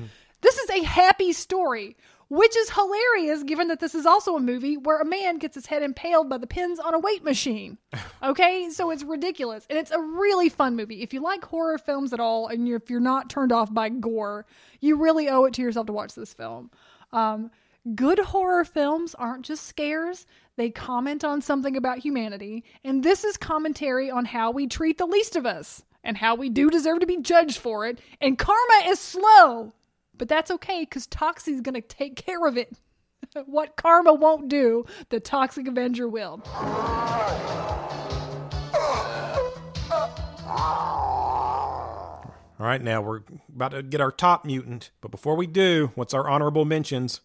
[0.43, 1.97] This is a happy story,
[2.29, 5.66] which is hilarious given that this is also a movie where a man gets his
[5.66, 7.79] head impaled by the pins on a weight machine.
[8.22, 9.66] Okay, so it's ridiculous.
[9.70, 11.03] And it's a really fun movie.
[11.03, 13.89] If you like horror films at all and you're, if you're not turned off by
[13.89, 14.47] gore,
[14.81, 16.70] you really owe it to yourself to watch this film.
[17.12, 17.51] Um,
[17.95, 22.64] good horror films aren't just scares, they comment on something about humanity.
[22.83, 26.49] And this is commentary on how we treat the least of us and how we
[26.49, 28.01] do deserve to be judged for it.
[28.20, 29.72] And karma is slow.
[30.19, 32.77] But that's okay because Toxie's going to take care of it.
[33.47, 36.43] what karma won't do, the Toxic Avenger will.
[42.59, 43.21] All right, now we're
[43.55, 47.21] about to get our top mutant, but before we do, what's our honorable mentions?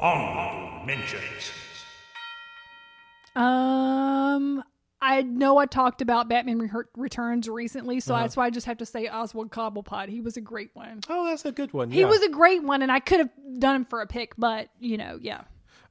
[0.00, 1.52] Honorable mentions.
[3.36, 4.64] Um,
[5.02, 8.22] I know I talked about Batman Re- Returns recently, so Uh-huh.
[8.22, 10.08] that's why I just have to say Oswald Cobblepot.
[10.08, 11.00] He was a great one.
[11.08, 11.90] Oh, that's a good one.
[11.90, 12.06] He yeah.
[12.06, 14.96] was a great one, and I could have done him for a pick, but you
[14.96, 15.40] know, yeah,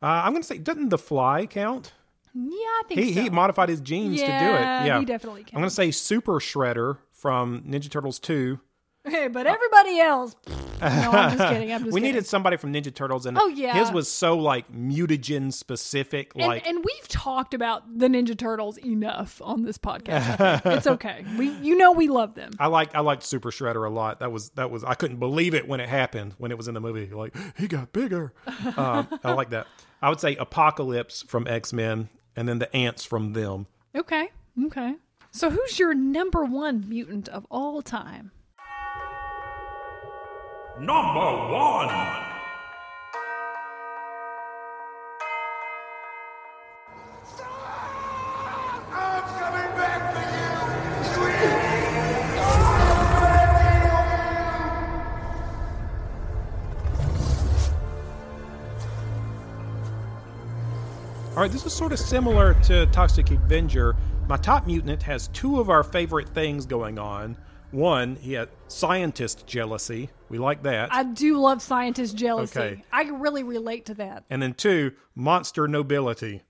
[0.02, 1.92] Uh, I'm going to say, doesn't the Fly count?
[2.34, 3.22] yeah, I think He so.
[3.24, 4.38] he modified his genes to do it.
[4.38, 8.60] Yeah, he definitely I'm going to say Super Shredder from Ninja Turtles 2.
[9.04, 10.36] Hey, but everybody else.
[10.80, 11.72] no, I'm just kidding.
[11.74, 12.14] I'm just we kidding.
[12.14, 13.74] needed somebody from Ninja Turtles, and Oh, yeah.
[13.74, 16.32] his was so like mutagen specific.
[16.36, 20.62] And, Like, and we've talked about the Ninja Turtles enough on this podcast.
[20.78, 21.26] It's okay.
[21.38, 22.52] We, you know, we love them.
[22.60, 24.20] I like I liked Super Shredder a lot.
[24.20, 26.74] That was that was I couldn't believe it when it happened when it was in
[26.74, 27.08] the movie.
[27.08, 28.34] Like he got bigger.
[28.78, 29.68] um, I like that.
[30.02, 33.68] I would say Apocalypse from X Men, and then the ants from them.
[33.96, 34.30] Okay.
[34.66, 34.96] Okay.
[35.32, 38.32] So, who's your number one mutant of all time?
[40.80, 41.90] number one.
[61.34, 63.96] All right, this is sort of similar to Toxic Avenger.
[64.28, 67.36] My top mutant has two of our favorite things going on.
[67.72, 70.10] One, he had scientist jealousy.
[70.30, 70.94] We like that.
[70.94, 72.60] I do love scientist jealousy.
[72.60, 72.84] Okay.
[72.92, 74.26] I can really relate to that.
[74.30, 76.42] and then two, monster nobility.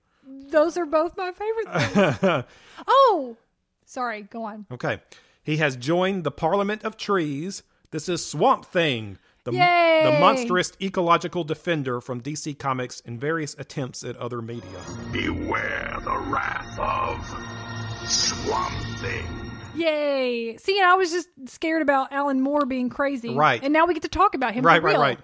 [0.50, 2.44] Those are both my favorite things.
[2.88, 3.38] oh,
[3.86, 4.24] sorry.
[4.24, 4.66] Go on.
[4.72, 5.00] Okay.
[5.44, 7.64] He has joined the Parliament of Trees.
[7.92, 10.02] This is Swamp Thing, the, Yay!
[10.06, 14.64] the monstrous ecological defender from DC Comics and various attempts at other media.
[15.12, 19.51] Beware the wrath of Swamp Thing.
[19.76, 20.58] Yay!
[20.58, 23.34] See, and I was just scared about Alan Moore being crazy.
[23.34, 23.62] Right.
[23.64, 24.66] And now we get to talk about him.
[24.66, 25.20] right, right, right.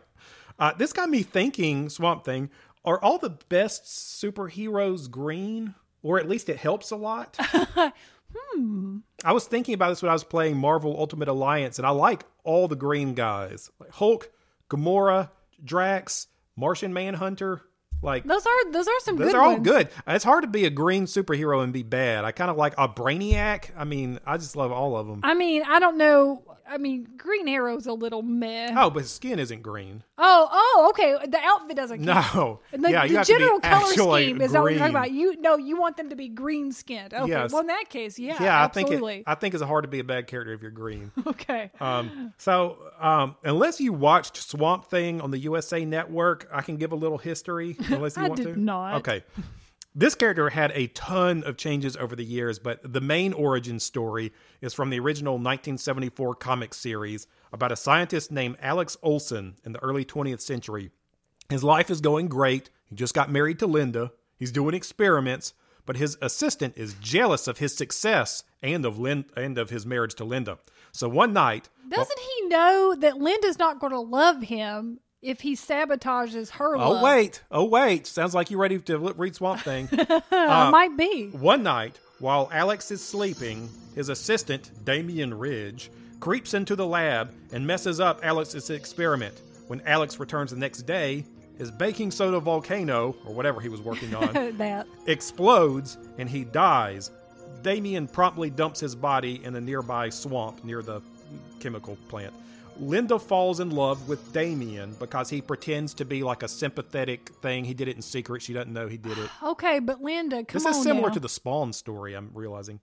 [0.60, 2.50] Uh, this got me thinking, Swamp Thing,
[2.84, 5.76] are all the best superheroes green?
[6.04, 7.38] Or at least it helps a lot?
[8.54, 8.98] Hmm.
[9.24, 12.26] I was thinking about this when I was playing Marvel Ultimate Alliance, and I like
[12.44, 13.72] all the green guys.
[13.80, 14.30] Like Hulk,
[14.70, 15.30] Gamora,
[15.64, 17.62] Drax, Martian Manhunter.
[18.02, 19.68] Like Those are those are some those good are all ones.
[19.68, 19.90] good.
[20.08, 22.26] It's hard to be a green superhero and be bad.
[22.26, 23.72] I kind of like a Brainiac.
[23.76, 25.22] I mean, I just love all of them.
[25.24, 26.44] I mean, I don't know.
[26.70, 28.74] I mean, Green Arrow's a little meh.
[28.76, 30.04] Oh, but his skin isn't green.
[30.18, 31.16] Oh, oh, okay.
[31.26, 32.36] The outfit doesn't count.
[32.36, 32.60] No.
[32.72, 35.12] The, Yeah, the have to be general color scheme is that what you're talking about.
[35.12, 37.14] You no, you want them to be green skinned.
[37.14, 37.30] Okay.
[37.30, 37.54] Yes.
[37.54, 40.00] Well, in that case, yeah, yeah, I think it, I think it's hard to be
[40.00, 41.12] a bad character if you're green.
[41.28, 41.72] okay.
[41.80, 46.92] Um, so, um, unless you watched Swamp Thing on the USA Network, I can give
[46.92, 47.78] a little history.
[47.90, 48.60] Unless you I want did to.
[48.60, 48.96] not.
[48.96, 49.24] Okay.
[49.96, 54.32] This character had a ton of changes over the years, but the main origin story
[54.62, 59.80] is from the original 1974 comic series about a scientist named Alex Olsen in the
[59.82, 60.92] early 20th century.
[61.50, 62.70] His life is going great.
[62.86, 64.12] He just got married to Linda.
[64.38, 65.54] He's doing experiments,
[65.88, 70.14] but his assistant is jealous of his success and of Lin- and of his marriage
[70.16, 70.60] to Linda.
[70.92, 75.56] So one night, Doesn't he know that Linda's not going to love him if he
[75.56, 77.02] sabotages her love?
[77.02, 78.08] Oh wait, oh wait!
[78.08, 79.90] Sounds like you're ready to read Swamp Thing.
[80.32, 81.30] Uh, might be.
[81.30, 87.66] One night, while Alex is sleeping, his assistant Damian Ridge creeps into the lab and
[87.66, 89.42] messes up Alex's experiment.
[89.68, 91.26] When Alex returns the next day,
[91.58, 97.12] his baking soda volcano, or whatever he was working on, explodes and he dies.
[97.62, 101.02] Damian promptly dumps his body in a nearby swamp near the
[101.60, 102.34] chemical plant.
[102.82, 107.64] Linda falls in love with Damian because he pretends to be like a sympathetic thing.
[107.66, 108.42] He did it in secret.
[108.42, 109.30] She doesn't know he did it.
[109.44, 111.14] Okay, but Linda, come this on is similar now.
[111.14, 112.80] to the Spawn story, I'm realizing.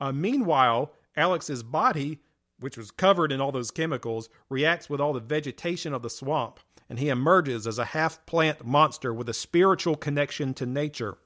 [0.00, 2.20] Uh, meanwhile, Alex's body,
[2.58, 6.60] which was covered in all those chemicals, reacts with all the vegetation of the swamp,
[6.88, 11.18] and he emerges as a half plant monster with a spiritual connection to nature.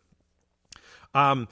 [1.15, 1.49] Um,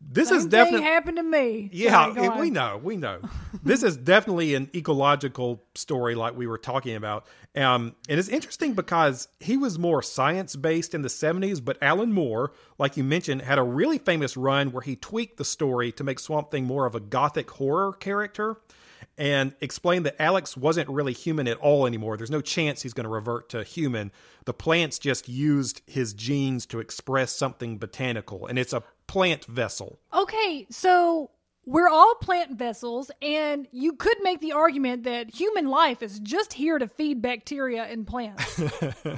[0.00, 1.68] this Same is definitely happened to me.
[1.72, 3.20] yeah, it- we know, we know.
[3.62, 7.26] this is definitely an ecological story, like we were talking about.
[7.54, 12.12] Um, and it's interesting because he was more science based in the 70s, but Alan
[12.12, 16.04] Moore, like you mentioned, had a really famous run where he tweaked the story to
[16.04, 18.56] make Swamp Thing more of a gothic horror character
[19.18, 22.16] and explained that Alex wasn't really human at all anymore.
[22.16, 24.12] There's no chance he's going to revert to human.
[24.46, 29.98] The plants just used his genes to express something botanical, and it's a plant vessel.
[30.14, 31.32] Okay, so
[31.66, 36.52] we're all plant vessels, and you could make the argument that human life is just
[36.52, 38.62] here to feed bacteria and plants.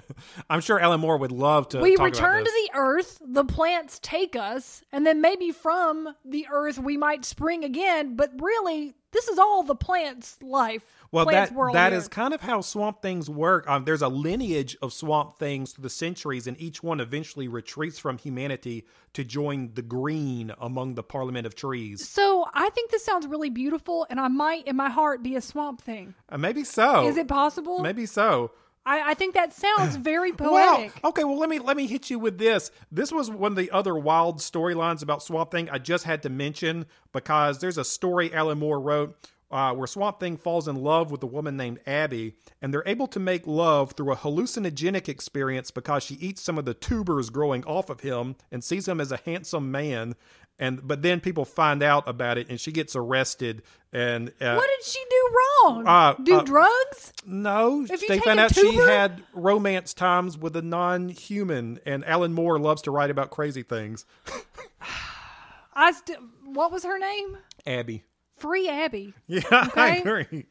[0.51, 1.80] I'm sure Alan Moore would love to.
[1.80, 6.78] we return to the earth, the plants take us, and then maybe from the earth
[6.78, 11.01] we might spring again, but really, this is all the plants' life.
[11.12, 13.68] Well, that that kind of how Swamp Things work.
[13.68, 17.98] Um, there's a lineage of Swamp Things through the centuries, and each one eventually retreats
[17.98, 22.08] from humanity to join the green among the Parliament of Trees.
[22.08, 25.42] So I think this sounds really beautiful, and I might, in my heart, be a
[25.42, 26.14] swamp thing.
[26.30, 27.06] Uh, maybe so.
[27.06, 27.80] Is it possible?
[27.80, 28.52] Maybe so.
[28.84, 31.04] I, I think that sounds very Well, poetic.
[31.04, 32.70] okay, well let me let me hit you with this.
[32.90, 36.30] This was one of the other wild storylines about Swamp Thing I just had to
[36.30, 39.16] mention because there's a story Alan Moore wrote
[39.53, 43.07] uh, where Swamp Thing falls in love with a woman named Abby, and they're able
[43.09, 47.64] to make love through a hallucinogenic experience because she eats some of the tubers growing
[47.64, 50.14] off of him and sees him as a handsome man.
[50.59, 53.62] And but then people find out about it, and she gets arrested.
[53.92, 55.86] And uh, what did she do wrong?
[55.86, 57.12] Uh, do uh, drugs?
[57.26, 62.82] no, they found out she had romance times with a non-human, and Alan Moore loves
[62.82, 64.07] to write about crazy things.
[65.74, 67.38] I st- what was her name?
[67.66, 68.05] Abby.
[68.43, 69.14] Free Abby.
[69.26, 70.47] Yeah, I agree.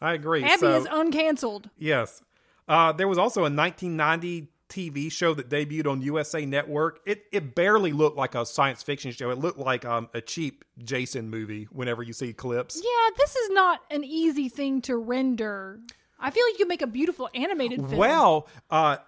[0.00, 0.44] I agree.
[0.44, 1.70] Abby So, is uncanceled.
[1.78, 2.20] yes.
[2.68, 7.00] Uh, there was also a 1990 TV show that debuted on USA Network.
[7.06, 9.30] It it barely looked like a science fiction show.
[9.30, 11.64] It looked like um, a cheap Jason movie.
[11.72, 15.80] Whenever you see clips, Yeah, this is not an easy thing to render.
[16.20, 17.96] I feel like you could make a beautiful animated film.
[17.96, 18.98] Well, uh,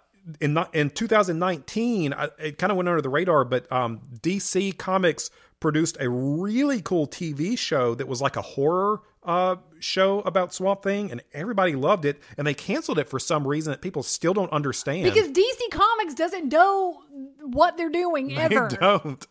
[0.41, 5.31] in in 2019, I, it kind of went under the radar, but um, DC Comics
[5.61, 10.83] produced a really cool TV show that was like a horror uh, show about Swamp
[10.83, 12.21] Thing, and everybody loved it.
[12.39, 15.05] And they canceled it for some reason that people still don't understand.
[15.05, 17.03] Because DC Comics doesn't know
[17.43, 18.69] what they're doing they ever.
[18.81, 19.27] don't.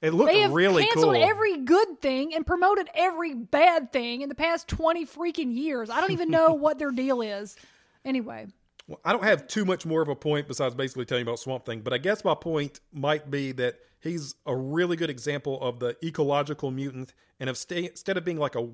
[0.00, 1.24] It looked They have really canceled cool.
[1.24, 5.90] every good thing and promoted every bad thing in the past 20 freaking years.
[5.90, 7.56] I don't even know what their deal is.
[8.04, 8.46] Anyway,
[8.86, 11.40] Well, I don't have too much more of a point besides basically telling you about
[11.40, 15.60] Swamp Thing, but I guess my point might be that he's a really good example
[15.60, 18.68] of the ecological mutant, and if stay, instead of being like a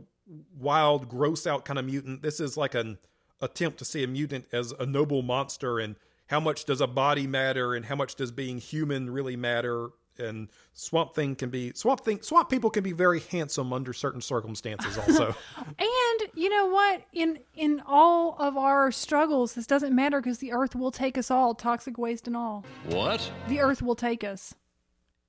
[0.59, 2.99] wild, gross out kind of mutant, this is like an
[3.41, 5.97] attempt to see a mutant as a noble monster, and
[6.29, 9.89] how much does a body matter, and how much does being human really matter.
[10.17, 12.23] And Swamp Thing can be Swamp Thing.
[12.23, 14.97] Swamp people can be very handsome under certain circumstances.
[14.97, 17.03] Also, and you know what?
[17.13, 21.33] In in all of our struggles, this doesn't matter because the earth will take us
[21.33, 22.65] all, toxic waste and all.
[22.87, 23.29] what?
[23.49, 24.55] The earth will take us.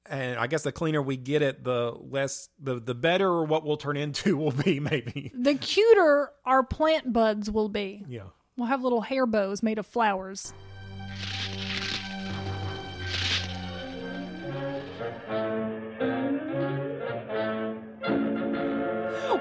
[0.08, 3.78] And I guess the cleaner we get it, the less the the better what we'll
[3.78, 5.32] turn into will be maybe.
[5.34, 8.03] The cuter our plant buds will be.
[8.08, 8.24] Yeah.
[8.58, 10.53] We'll have little hair bows made of flowers.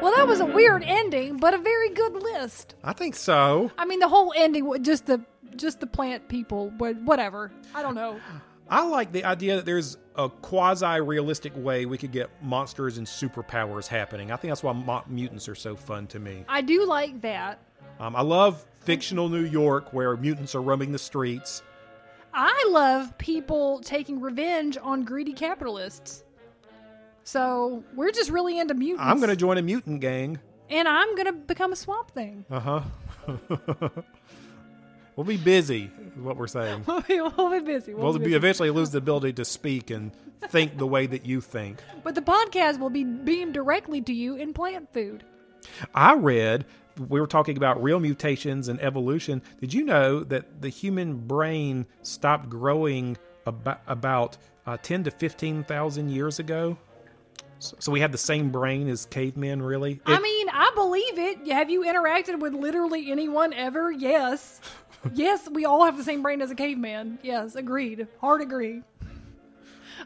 [0.02, 2.74] Well, that was a weird ending, but a very good list.
[2.84, 3.70] I think so.
[3.78, 5.24] I mean, the whole ending, just the
[5.56, 7.52] just the plant people, but whatever.
[7.74, 8.20] I don't know.
[8.68, 13.06] I like the idea that there's a quasi realistic way we could get monsters and
[13.06, 14.30] superpowers happening.
[14.32, 16.44] I think that's why mo- mutants are so fun to me.
[16.48, 17.58] I do like that.
[18.00, 21.62] Um, I love fictional New York where mutants are roaming the streets.
[22.32, 26.24] I love people taking revenge on greedy capitalists.
[27.22, 29.04] So we're just really into mutants.
[29.06, 30.38] I'm going to join a mutant gang.
[30.70, 32.44] and I'm gonna become a swamp thing.
[32.50, 32.80] Uh huh.
[35.16, 36.84] we'll be busy, is what we're saying.
[36.88, 37.94] we'll, be, we'll be busy.
[37.94, 38.34] We'll We'll be busy.
[38.36, 40.12] eventually lose the ability to speak and
[40.48, 41.78] think the way that you think.
[42.02, 45.24] But the podcast will be beamed directly to you in plant food.
[45.94, 46.66] I read
[47.08, 49.42] we were talking about real mutations and evolution.
[49.60, 54.36] Did you know that the human brain stopped growing about, about
[54.66, 56.76] uh, 10 to 15,000 years ago?
[57.58, 60.00] So, so we had the same brain as cavemen, really?
[60.06, 61.52] I mean, I believe it.
[61.52, 63.90] Have you interacted with literally anyone ever?
[63.90, 64.60] Yes.
[65.12, 67.18] Yes, we all have the same brain as a caveman.
[67.22, 68.06] Yes, agreed.
[68.20, 68.82] Hard agree.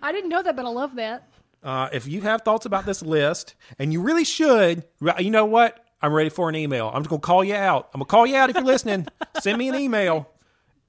[0.03, 1.29] I didn't know that, but I love that.
[1.63, 4.85] Uh, if you have thoughts about this list, and you really should,
[5.19, 5.85] you know what?
[6.01, 6.89] I'm ready for an email.
[6.95, 7.89] I'm just going to call you out.
[7.93, 9.09] I'm going to call you out if you're listening.
[9.41, 10.31] Send me an email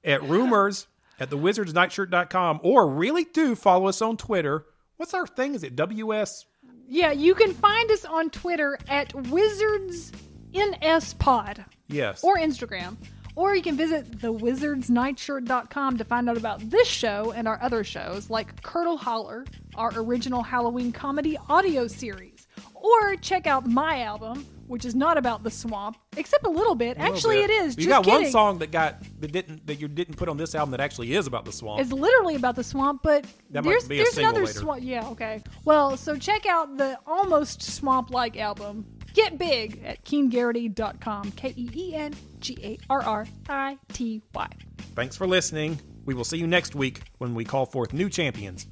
[0.04, 0.86] at rumors
[1.20, 4.66] at thewizardsnightshirt.com or really do follow us on Twitter.
[4.98, 5.56] What's our thing?
[5.56, 6.46] Is it WS?
[6.88, 11.66] Yeah, you can find us on Twitter at WizardsNSPod.
[11.88, 12.24] Yes.
[12.24, 12.98] or Instagram.
[13.40, 18.30] Or you can visit thewizardsnightshirt.com to find out about this show and our other shows
[18.30, 22.48] like Curdle Holler, our original Halloween comedy audio series.
[22.74, 26.98] Or check out my album, which is not about the swamp, except a little bit.
[26.98, 27.50] A little actually, bit.
[27.50, 27.78] it is.
[27.78, 28.24] You got kidding.
[28.24, 31.14] one song that got that didn't that you didn't put on this album that actually
[31.14, 31.80] is about the swamp.
[31.80, 34.84] It's literally about the swamp, but That there's there's another swamp.
[34.84, 35.42] Yeah, okay.
[35.64, 41.32] Well, so check out the almost swamp-like album, Get Big, at keengarrity.com.
[41.32, 44.48] K e e n g a r r i t y.
[44.96, 45.80] Thanks for listening.
[46.06, 48.68] We will see you next week when we call forth new champions.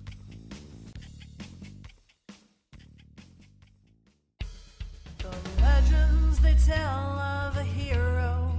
[5.20, 5.30] The
[5.62, 8.52] Legends they tell of a hero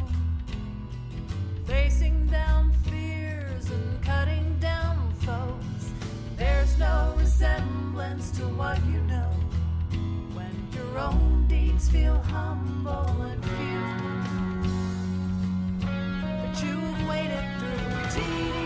[1.66, 5.90] facing down fears and cutting down foes.
[6.36, 9.07] There's no resemblance to what you know when your
[10.98, 13.82] own deeds, feel humble and few.
[15.80, 18.57] But you've waited through teenage.